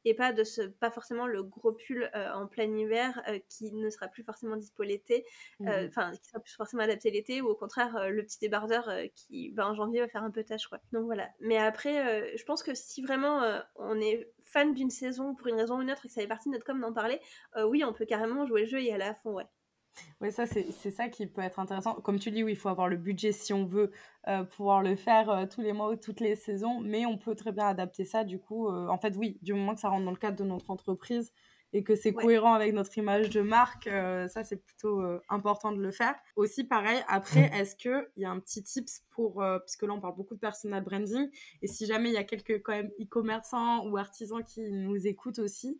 [0.05, 3.73] et pas de ce, pas forcément le gros pull euh, en plein hiver euh, qui
[3.73, 5.25] ne sera plus forcément dispo l'été,
[5.59, 9.51] mmh enfin qui sera plus forcément adapté l'été, ou au contraire le petit débardeur qui
[9.51, 10.79] ben, en janvier va faire un peu tâche quoi.
[10.93, 11.29] Donc voilà.
[11.39, 15.77] Mais après, je pense que si vraiment on est fan d'une saison pour une raison
[15.77, 17.19] ou une autre et que ça fait partie de notre com d'en parler,
[17.65, 19.45] oui, on peut carrément jouer le jeu et aller à fond, ouais.
[20.21, 21.95] Oui, ça, c'est ça qui peut être intéressant.
[21.95, 23.91] Comme tu dis, oui, il faut avoir le budget si on veut
[24.27, 27.35] euh, pouvoir le faire euh, tous les mois ou toutes les saisons, mais on peut
[27.35, 28.23] très bien adapter ça.
[28.23, 30.43] Du coup, euh, en fait, oui, du moment que ça rentre dans le cadre de
[30.43, 31.31] notre entreprise
[31.73, 33.89] et que c'est cohérent avec notre image de marque,
[34.29, 36.15] ça, c'est plutôt important de le faire.
[36.37, 40.15] Aussi, pareil, après, est-ce qu'il y a un petit tips pour, puisque là, on parle
[40.15, 41.29] beaucoup de personal branding,
[41.61, 45.39] et si jamais il y a quelques quand même e-commerçants ou artisans qui nous écoutent
[45.39, 45.77] aussi,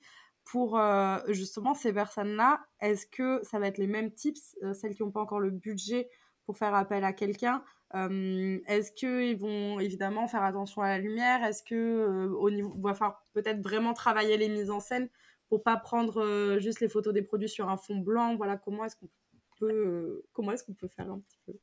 [0.47, 4.95] pour euh, justement ces personnes-là, est-ce que ça va être les mêmes tips, euh, celles
[4.95, 6.09] qui n'ont pas encore le budget
[6.45, 7.63] pour faire appel à quelqu'un
[7.95, 11.43] euh, Est-ce qu'ils vont évidemment faire attention à la lumière?
[11.43, 15.09] Est-ce que au niveau, va falloir peut-être vraiment travailler les mises en scène
[15.49, 18.37] pour pas prendre juste les photos des produits sur un fond blanc?
[18.37, 19.09] Voilà, comment est-ce qu'on
[19.59, 21.53] peut, comment est-ce qu'on peut faire un petit peu?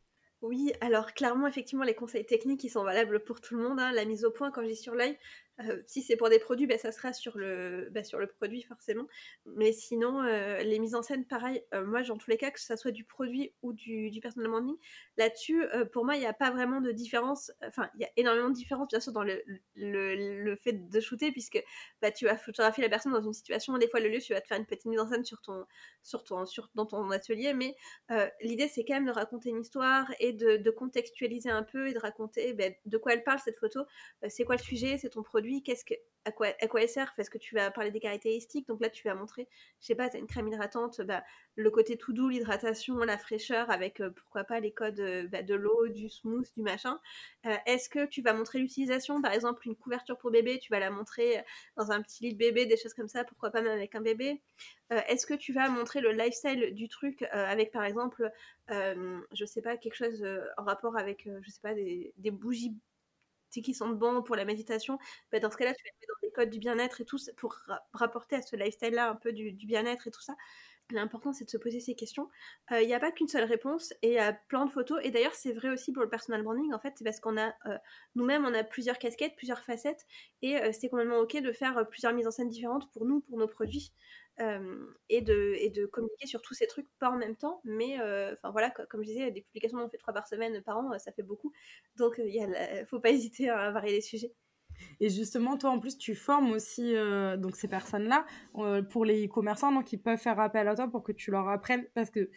[0.45, 3.81] Oui, alors clairement, effectivement, les conseils techniques, ils sont valables pour tout le monde.
[3.81, 3.93] Hein.
[3.93, 5.19] La mise au point, quand j'ai sur l'œil,
[5.61, 8.63] euh, si c'est pour des produits, bah, ça sera sur le, bah, sur le produit
[8.63, 9.07] forcément.
[9.47, 12.61] Mais sinon, euh, les mises en scène, pareil, euh, moi, dans tous les cas, que
[12.61, 14.77] ce soit du produit ou du, du personal branding,
[15.17, 17.53] là-dessus, pour moi, il n'y a pas vraiment de différence.
[17.67, 19.43] Enfin, il y a énormément de différence, bien sûr, dans le,
[19.77, 21.63] le, le fait de shooter, puisque
[22.03, 24.41] bah, tu vas photographier la personne dans une situation, des fois, le lieu, tu vas
[24.41, 25.67] te faire une petite mise en scène sur ton,
[26.03, 27.77] sur ton, sur, dans ton atelier, mais
[28.41, 31.93] l'idée, c'est quand même de raconter une histoire et de, de contextualiser un peu et
[31.93, 33.81] de raconter bah, de quoi elle parle, cette photo,
[34.29, 35.44] c'est quoi le sujet, c'est ton produit?
[35.63, 37.13] Qu'est-ce que, à quoi, à quoi elle sert?
[37.17, 39.49] Parce que tu vas parler des caractéristiques, donc là tu vas montrer,
[39.81, 41.23] je sais pas, tu as une crème hydratante, bah,
[41.57, 45.43] le côté tout doux, l'hydratation, la fraîcheur, avec euh, pourquoi pas les codes euh, bah,
[45.43, 46.99] de l'eau, du smooth, du machin.
[47.47, 50.81] Euh, est-ce que tu vas montrer l'utilisation Par exemple, une couverture pour bébé, tu vas
[50.81, 51.45] la montrer
[51.77, 54.01] dans un petit lit de bébé, des choses comme ça, pourquoi pas même avec un
[54.01, 54.43] bébé?
[54.91, 58.31] Est-ce que tu vas montrer le lifestyle du truc avec par exemple,
[58.69, 60.25] je sais pas, quelque chose
[60.57, 62.75] en rapport avec, je sais pas, des bougies
[63.63, 64.99] qui sont bons pour la méditation,
[65.33, 67.57] bah, dans ce cas-là, tu vas mettre dans des codes du bien-être et tout, pour
[67.93, 70.35] rapporter à ce lifestyle-là un peu du, bien-être et tout ça.
[70.91, 72.29] L'important, c'est de se poser ces questions.
[72.71, 75.01] Il euh, n'y a pas qu'une seule réponse et il y a plein de photos.
[75.03, 77.55] Et d'ailleurs, c'est vrai aussi pour le personal branding, en fait, c'est parce qu'on a,
[77.67, 77.79] euh,
[78.17, 80.05] nous-mêmes, on a plusieurs casquettes, plusieurs facettes,
[80.43, 83.39] et euh, c'est complètement OK de faire plusieurs mises en scène différentes pour nous, pour
[83.39, 83.93] nos produits.
[84.39, 87.61] Et, de, et de communiquer sur tous ces trucs pas en même temps.
[87.65, 87.95] Mais
[88.33, 91.13] enfin voilà, comme je disais, des publications on fait trois par semaine par an, ça
[91.13, 91.53] fait beaucoup.
[91.97, 94.33] Donc il faut pas hésiter à varier les sujets.
[94.99, 96.95] Et justement, toi, en plus, tu formes aussi
[97.39, 98.27] donc ces personnes-là
[98.91, 101.87] pour les commerçants, donc ils peuvent faire appel à toi pour que tu leur apprennes,
[101.95, 102.29] parce que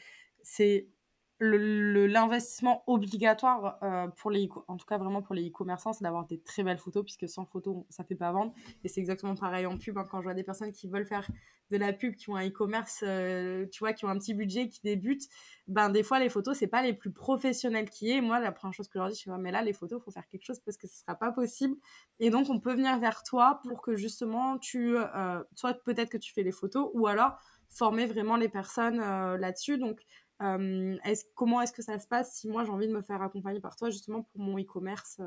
[0.43, 0.87] c'est
[1.39, 6.39] l'investissement obligatoire euh, pour les en tout cas vraiment pour les e-commerçants c'est d'avoir des
[6.39, 8.53] très belles photos puisque sans photos ça fait pas vendre.
[8.83, 11.29] Et c'est exactement pareil en pub hein, quand je vois des personnes qui veulent faire
[11.69, 14.69] de la pub qui ont un e-commerce euh, tu vois qui ont un petit budget
[14.69, 15.27] qui débutent
[15.67, 18.73] ben des fois les photos c'est pas les plus professionnelles qui est moi la première
[18.73, 20.59] chose que je leur dis je dis mais là les photos faut faire quelque chose
[20.59, 21.75] parce que ce sera pas possible.
[22.19, 26.17] Et donc on peut venir vers toi pour que justement tu euh, soit peut-être que
[26.17, 27.37] tu fais les photos ou alors
[27.69, 29.77] former vraiment les personnes là-dessus.
[29.77, 29.99] Donc
[30.39, 33.75] comment est-ce que ça se passe si moi j'ai envie de me faire accompagner par
[33.75, 35.19] toi justement pour mon e-commerce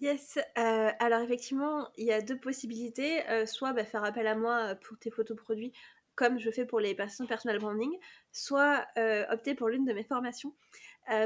[0.00, 3.22] Yes, alors effectivement, il y a deux possibilités.
[3.46, 5.72] soit bah, faire appel à moi pour tes photos produits,
[6.16, 7.92] comme je fais pour les personnes personal branding,
[8.32, 8.86] soit
[9.30, 10.52] opter pour l'une de mes formations.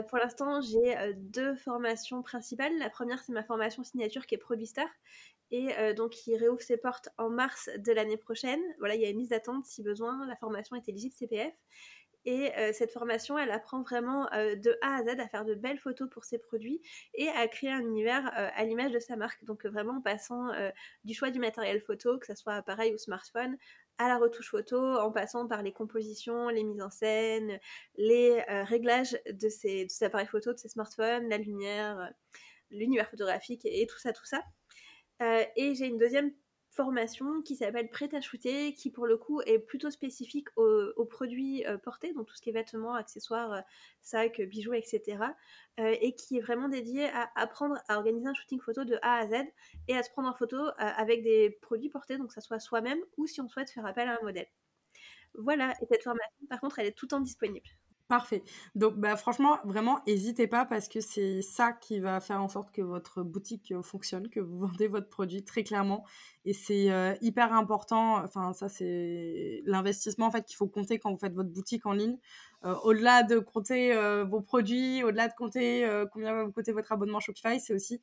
[0.09, 2.77] pour l'instant, j'ai deux formations principales.
[2.79, 4.71] La première, c'est ma formation signature qui est Produit
[5.51, 8.61] et donc qui réouvre ses portes en mars de l'année prochaine.
[8.81, 10.27] Voilà, il y a une mise d'attente si besoin.
[10.27, 11.55] La formation est éligible CPF.
[12.25, 15.55] Et euh, cette formation, elle apprend vraiment euh, de A à Z à faire de
[15.55, 16.83] belles photos pour ses produits
[17.15, 19.45] et à créer un univers euh, à l'image de sa marque.
[19.45, 20.49] Donc vraiment en passant
[21.05, 23.57] du choix du matériel photo, que ce soit appareil ou smartphone,
[23.99, 27.59] à la retouche photo, en passant par les compositions, les mises en scène,
[27.97, 32.13] les réglages de ces, appareils photo, de ces smartphones, la lumière,
[32.71, 34.43] l'univers photographique et, tout ça, tout ça.
[35.21, 36.33] et j'ai une deuxième
[36.79, 41.67] formation qui s'appelle Prêt à shooter, qui pour le coup est plutôt spécifique aux, produits
[41.67, 43.61] euh, portés, donc tout ce qui est vêtements, accessoires, euh,
[44.01, 45.19] sacs, bijoux, etc.
[45.81, 49.17] Euh, et qui est vraiment dédié à apprendre à organiser un shooting photo de A
[49.17, 49.45] à Z
[49.89, 53.01] et à se prendre en photo avec des produits portés, donc que ça soit soi-même
[53.17, 54.47] ou si on souhaite faire appel à un modèle.
[55.35, 57.69] Voilà, et cette formation, par contre, elle est tout le temps disponible.
[58.09, 58.43] Parfait.
[58.75, 62.73] Donc, bah, franchement, vraiment, n'hésitez pas parce que c'est ça qui va faire en sorte
[62.73, 66.07] que votre boutique euh, fonctionne, que vous vendez votre produit très clairement.
[66.47, 68.17] Et c'est euh, hyper important.
[68.25, 71.93] Enfin, ça, c'est l'investissement en fait qu'il faut compter quand vous faites votre boutique en
[71.93, 72.17] ligne.
[72.65, 73.95] Euh, au-delà de compter
[74.25, 78.01] vos produits, au-delà de compter combien va vous coûter votre abonnement Shopify, c'est aussi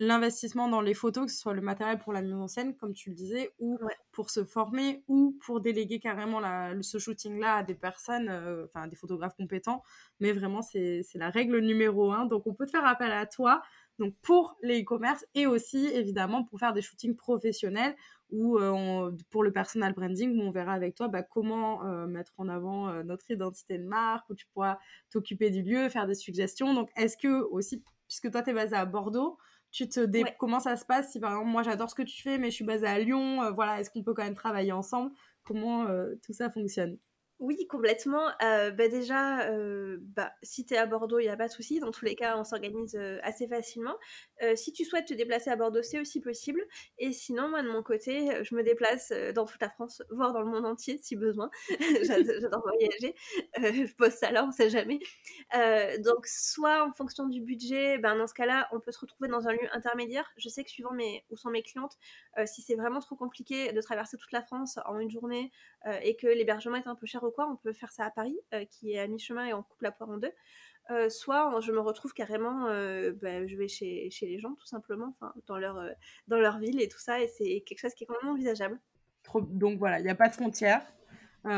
[0.00, 2.94] l'investissement dans les photos, que ce soit le matériel pour la mise en scène, comme
[2.94, 3.78] tu le disais, ou
[4.12, 8.86] pour se former, ou pour déléguer carrément la, ce shooting-là à des personnes, euh, enfin
[8.86, 9.82] des photographes compétents.
[10.20, 12.26] Mais vraiment, c'est la règle numéro un.
[12.26, 13.62] Donc, on peut te faire appel à toi
[13.98, 17.96] donc pour les e-commerce et aussi évidemment pour faire des shootings professionnels
[18.30, 22.32] ou euh, pour le personal branding où on verra avec toi bah, comment euh, mettre
[22.36, 24.78] en avant notre identité de marque où tu pourras
[25.10, 26.74] t'occuper du lieu, faire des suggestions.
[26.74, 29.36] Donc est-ce que aussi, puisque toi tu es basé à Bordeaux,
[29.70, 30.24] tu te dé...
[30.38, 32.56] comment ça se passe si par exemple moi j'adore ce que tu fais mais je
[32.56, 35.12] suis basée à Lyon euh, voilà est-ce qu'on peut quand même travailler ensemble?
[35.44, 36.98] Comment euh, tout ça fonctionne?
[37.40, 38.30] Oui, complètement.
[38.42, 41.52] Euh, bah déjà, euh, bah, si tu es à Bordeaux, il n'y a pas de
[41.52, 41.78] souci.
[41.78, 43.96] Dans tous les cas, on s'organise euh, assez facilement.
[44.56, 46.60] si tu souhaites te déplacer à Bordeaux, c'est aussi possible.
[46.98, 50.42] Et sinon, moi, de mon côté, je me déplace dans toute la France, voire dans
[50.42, 51.50] le monde entier, si besoin.
[52.02, 53.14] J'adore voyager.
[53.56, 54.98] je pose ça là, on ne sait jamais.
[56.00, 59.46] donc, soit en fonction du budget, ben, dans ce cas-là, on peut se retrouver dans
[59.48, 60.28] un lieu intermédiaire.
[60.36, 61.96] Je sais que suivant mes, où sont mes clientes,
[62.46, 65.50] si c'est vraiment trop compliqué de traverser toute la France en une journée
[66.02, 68.64] et que l'hébergement est un peu cher quoi, on peut faire ça à Paris, euh,
[68.64, 70.32] qui est à mi-chemin et on coupe la poire en deux.
[70.90, 74.66] Euh, soit je me retrouve carrément, euh, bah, je vais chez, chez, les gens tout
[74.66, 75.86] simplement, dans leur,
[76.28, 78.78] dans leur ville et tout ça, et c'est quelque chose qui est complètement envisageable.
[79.50, 80.82] Donc voilà, il n'y a pas de frontières.
[81.44, 81.50] Il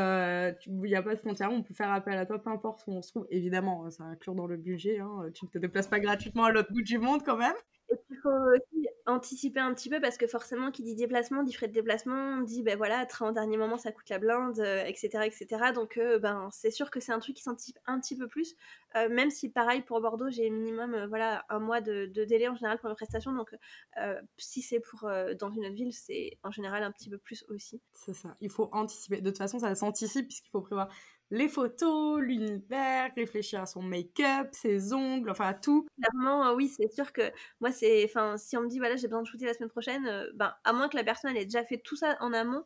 [0.67, 3.01] n'y a pas de frontières, on peut faire appel à toi, peu importe où on
[3.01, 3.27] se trouve.
[3.29, 4.99] Évidemment, ça inclut dans le budget.
[4.99, 7.55] Hein, tu ne te déplaces pas gratuitement à l'autre bout du monde quand même.
[7.89, 11.53] Et il faut aussi anticiper un petit peu parce que forcément, qui dit déplacement, dit
[11.53, 15.09] frais de déplacement, dit ben voilà, train en dernier moment, ça coûte la blinde, etc.,
[15.15, 15.47] euh, etc.
[15.73, 18.55] Donc, euh, ben c'est sûr que c'est un truc qui s'anticipe un petit peu plus.
[18.95, 22.77] Euh, même si, pareil, pour Bordeaux, j'ai minimum voilà, un mois de, délai en général
[22.79, 23.33] pour mes prestations.
[23.33, 23.55] Donc,
[24.37, 25.09] si c'est pour
[25.39, 27.81] dans une autre ville, c'est en général un petit peu plus aussi.
[27.93, 28.35] C'est ça.
[28.41, 29.21] Il faut anticiper.
[29.21, 30.89] De toute façon, ça s'anticipe puisqu'il faut prévoir
[31.31, 35.87] les photos, l'univers, réfléchir à son make-up, ses ongles, enfin à tout.
[35.97, 37.21] Clairement, euh, oui, c'est sûr que
[37.61, 40.05] moi, c'est, enfin, si on me dit voilà, j'ai besoin de shooter la semaine prochaine,
[40.07, 42.63] euh, ben, à moins que la personne ait déjà fait tout ça en amont,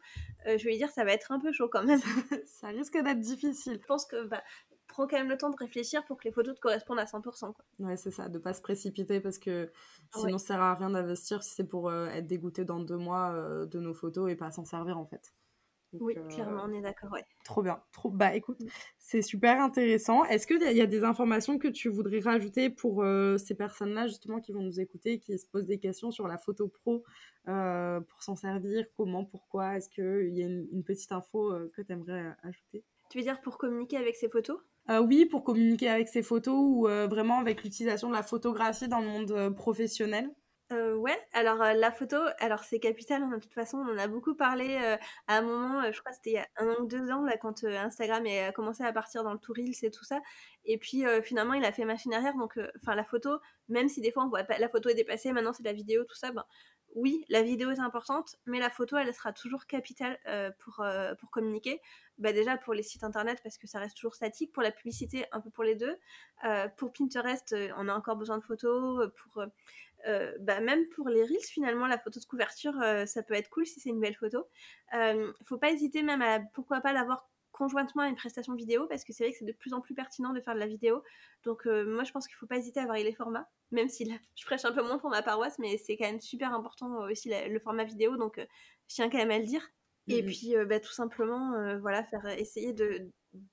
[0.47, 1.99] euh, je vais lui dire ça va être un peu chaud quand même.
[2.45, 3.79] ça risque d'être difficile.
[3.79, 4.41] Je pense que bah,
[4.87, 7.53] prends quand même le temps de réfléchir pour que les photos te correspondent à 100%.
[7.53, 7.65] Quoi.
[7.79, 9.71] Ouais, c'est ça, de pas se précipiter parce que
[10.15, 13.79] sinon ça sert à rien d'investir si c'est pour être dégoûté dans deux mois de
[13.79, 15.33] nos photos et pas s'en servir en fait
[15.93, 17.23] oui, euh, clairement, on est d'accord, ouais.
[17.43, 17.81] Trop bien.
[17.91, 18.09] Trop...
[18.09, 18.67] Bah écoute, mm.
[18.97, 20.25] c'est super intéressant.
[20.25, 24.39] Est-ce qu'il y a des informations que tu voudrais rajouter pour euh, ces personnes-là, justement,
[24.39, 27.03] qui vont nous écouter, qui se posent des questions sur la photo pro,
[27.47, 29.77] euh, pour s'en servir, comment, pourquoi?
[29.77, 32.83] Est-ce qu'il y a une, petite info que tu aimerais ajouter?
[33.09, 34.57] Tu veux dire pour communiquer avec ces photos?
[35.01, 39.07] Oui, pour communiquer avec ces photos ou vraiment avec l'utilisation de la photographie dans le
[39.07, 40.29] monde professionnel
[40.71, 43.97] euh, ouais, alors euh, la photo, alors c'est capital, hein, de toute façon, on en
[43.99, 44.97] a beaucoup parlé euh,
[45.27, 47.37] à un moment, je crois c'était il y a un an ou deux ans, là,
[47.37, 50.21] quand Instagram a commencé à partir dans le tout Reels et tout ça.
[50.63, 53.37] Et puis finalement, il a fait machine arrière, donc enfin la photo,
[53.69, 56.03] même si des fois on voit pas, la photo est dépassée, maintenant c'est la vidéo,
[56.03, 56.43] tout ça, ben
[56.95, 60.17] oui, la vidéo est importante, mais la photo, elle sera toujours capitale
[60.59, 60.83] pour,
[61.19, 61.79] pour communiquer.
[62.17, 65.25] Bah déjà pour les sites internet parce que ça reste toujours statique, pour la publicité
[65.33, 65.95] un peu pour les deux.
[66.77, 69.43] pour Pinterest, on a encore besoin de photos, pour
[70.07, 73.49] euh, bah, même pour les reels, finalement, la photo de couverture, euh, ça peut être
[73.49, 74.47] cool si c'est une belle photo.
[74.93, 79.03] Euh, faut pas hésiter même à, pourquoi pas l'avoir conjointement à une prestation vidéo, parce
[79.03, 81.01] que c'est vrai que c'est de plus en plus pertinent de faire de la vidéo.
[81.43, 84.15] Donc moi, je pense qu'il faut pas hésiter à varier les formats, même si là,
[84.35, 87.29] je prêche un peu moins pour ma paroisse, mais c'est quand même super important aussi
[87.29, 89.65] le format vidéo, donc je tiens quand même à le dire.
[90.07, 93.09] Et mmh puis, bah, tout simplement, voilà, faire essayer de,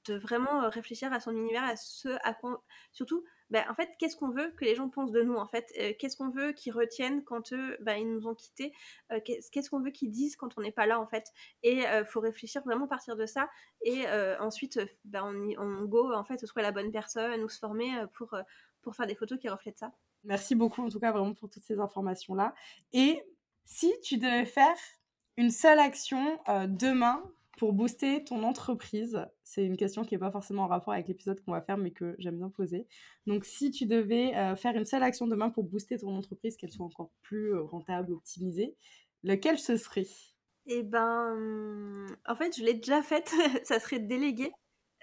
[0.07, 4.17] de vraiment réfléchir à son univers, à ce à quoi, surtout bah, en fait, qu'est-ce
[4.17, 5.71] qu'on veut que les gens pensent de nous, en fait?
[5.79, 8.73] Euh, Qu'est-ce qu'on veut qu'ils retiennent quand eux, bah, ils nous ont quittés?
[9.12, 11.27] Euh, Qu'est-ce qu'on veut qu'ils disent quand on n'est pas là, en fait?
[11.62, 13.51] Et euh, faut réfléchir vraiment à partir de ça.
[13.83, 14.07] Et
[14.41, 18.35] ensuite, bah, on, on, go, en fait, trouver la bonne personne ou se former pour,
[18.81, 19.93] pour faire des photos qui reflètent ça.
[20.25, 22.55] Merci beaucoup, en tout cas, vraiment pour toutes ces informations-là.
[22.95, 23.23] Et
[23.67, 24.77] si tu devais faire
[25.37, 26.38] une seule action
[26.69, 27.23] demain
[27.59, 31.41] pour booster ton entreprise C'est une question qui n'est pas forcément en rapport avec l'épisode
[31.45, 32.87] qu'on va faire, mais que j'aime bien poser.
[33.27, 36.71] Donc, si tu devais euh, faire une seule action demain pour booster ton entreprise, qu'elle
[36.71, 38.74] soit encore plus euh, rentable, optimisée,
[39.22, 40.07] lequel ce serait?
[40.66, 43.31] Eh ben, en fait, je l'ai déjà faite.
[43.64, 44.53] ça serait délégué.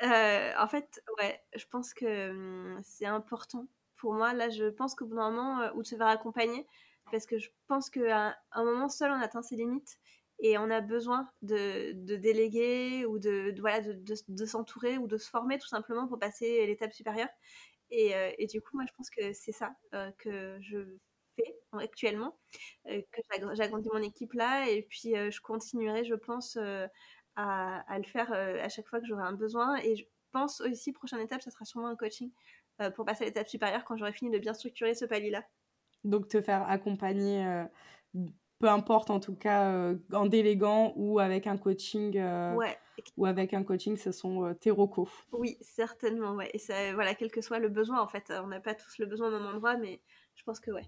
[0.02, 3.68] Euh, en fait, ouais, je pense que hum, c'est important
[3.98, 4.34] pour moi.
[4.34, 6.66] Là, je pense qu'au bout d'un moment, ou de se faire accompagner,
[7.12, 10.00] parce que je pense qu'à un moment seul, on atteint ses limites
[10.40, 15.58] et on a besoin de, déléguer ou de, voilà, de, s'entourer ou de se former
[15.60, 17.30] tout simplement pour passer l'étape supérieure.
[17.92, 20.78] Et, euh, et, du coup, moi, je pense que c'est ça euh, que je
[21.36, 22.38] fais actuellement,
[22.88, 23.22] euh, que
[23.54, 26.58] j'agrandis mon équipe là, et puis je continuerai, je pense,
[27.36, 29.76] à, le faire à chaque fois que j'aurai un besoin.
[29.78, 32.32] Et je pense aussi, prochaine étape, ça sera sûrement un coaching
[32.96, 35.44] pour passer l'étape supérieure quand j'aurai fini de bien structurer ce palier-là.
[36.06, 37.66] Donc, te faire accompagner
[38.60, 42.56] peu importe en tout cas euh, en déléguant ou avec un coaching euh,
[43.16, 45.10] ou avec un coaching ce sont euh, tes recos.
[45.32, 46.50] Oui certainement ouais.
[46.54, 48.32] Et ça, voilà quel que soit le besoin en fait.
[48.44, 50.02] On n'a pas tous le besoin au même endroit mais
[50.36, 50.86] je pense que ouais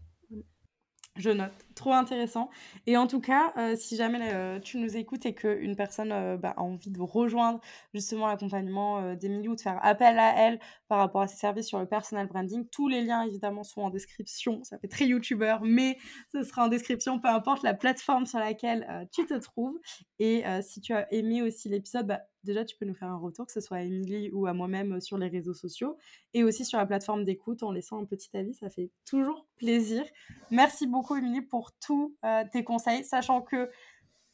[1.18, 2.50] je note, trop intéressant.
[2.88, 6.38] Et en tout cas, euh, si jamais euh, tu nous écoutes et qu'une personne euh,
[6.38, 7.60] bah, a envie de rejoindre
[7.94, 11.80] justement l'accompagnement d'Emilie ou de faire appel à elle par rapport à ses services sur
[11.80, 14.64] le personal branding, tous les liens évidemment sont en description.
[14.64, 15.98] Ça fait très youtubeur, mais
[16.32, 19.78] ce sera en description, peu importe la plateforme sur laquelle tu te trouves.
[20.20, 23.46] Et si tu as aimé aussi l'épisode, bah, déjà, tu peux nous faire un retour,
[23.46, 25.98] que ce soit à Émilie ou à moi-même euh, sur les réseaux sociaux
[26.34, 28.54] et aussi sur la plateforme d'écoute en laissant un petit avis.
[28.54, 30.04] Ça fait toujours plaisir.
[30.50, 33.70] Merci beaucoup, Émilie, pour tous euh, tes conseils, sachant que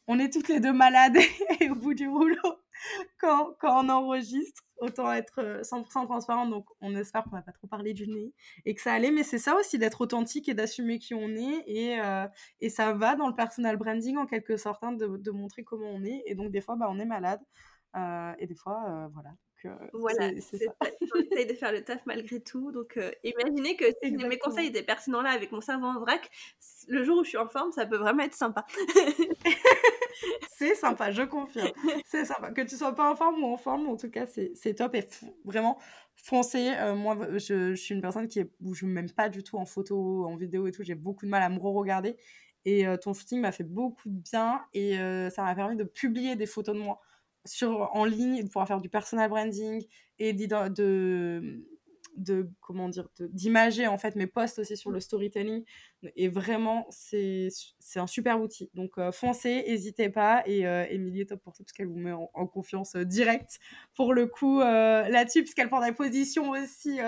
[0.09, 1.17] on est toutes les deux malades
[1.59, 2.37] et au bout du rouleau
[3.19, 4.63] quand, quand on enregistre.
[4.79, 8.31] Autant être 100% euh, transparent, donc on espère qu'on va pas trop parler du nez
[8.63, 9.09] et que ça allait.
[9.09, 11.63] Mais c'est ça aussi d'être authentique et d'assumer qui on est.
[11.65, 11.99] Et,
[12.61, 15.89] et ça va dans le personal branding en quelque sorte, hein, de, de, montrer comment
[15.89, 16.21] on est.
[16.27, 17.39] Et donc des fois, bah, on est malade.
[17.95, 19.31] Euh, et des fois, euh, voilà.
[19.93, 20.71] voilà, c'est ça.
[20.81, 22.71] On essaye de faire le taf malgré tout.
[22.71, 26.29] Donc, euh, imaginez que si mes conseils étaient pertinents là avec mon cerveau en vrac,
[26.87, 28.65] le jour où je suis en forme, ça peut vraiment être sympa.
[30.49, 31.71] c'est sympa, je confirme.
[32.05, 32.51] C'est sympa.
[32.51, 34.95] Que tu sois pas en forme ou en forme, en tout cas, c'est top.
[34.95, 35.07] Et
[35.45, 35.79] vraiment,
[36.15, 36.71] foncez.
[36.95, 39.57] moi, je, je, suis une personne qui est, où je ne m'aime pas du tout
[39.57, 40.83] en photo, en vidéo et tout.
[40.83, 42.17] J'ai beaucoup de mal à me re-regarder.
[42.65, 44.97] Et ton shooting m'a fait beaucoup de bien et
[45.31, 46.99] ça m'a permis de publier des photos de moi
[47.47, 49.83] sur, en ligne, de pouvoir faire du personal branding
[50.19, 51.63] et de,
[52.17, 55.63] de comment dire d'imager en fait mes posts aussi sur le storytelling
[56.15, 57.49] et vraiment c'est
[57.95, 58.69] un super outil.
[58.73, 61.97] Donc euh, foncez n'hésitez pas et euh, Emilie est top pour tout parce qu'elle vous
[61.97, 63.59] met en, confiance euh, directe
[63.93, 66.99] pour le coup euh, là-dessus puisqu'elle prend des positions aussi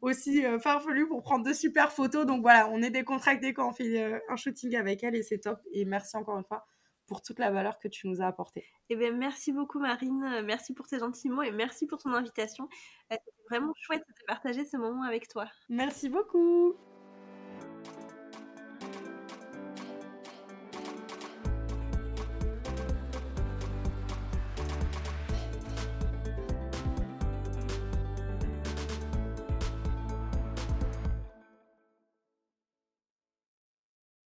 [0.00, 2.26] aussi farfelues pour prendre de super photos.
[2.26, 5.60] Donc voilà on est décontractés quand on fait un shooting avec elle et c'est top.
[5.72, 6.66] Et merci encore une fois
[7.06, 8.64] pour toute la valeur que tu nous as apportée.
[8.90, 12.68] Eh bien, merci beaucoup Marine, merci pour tes gentils mots et merci pour ton invitation.
[13.10, 15.46] C'était vraiment chouette de partager ce moment avec toi.
[15.68, 16.74] Merci beaucoup.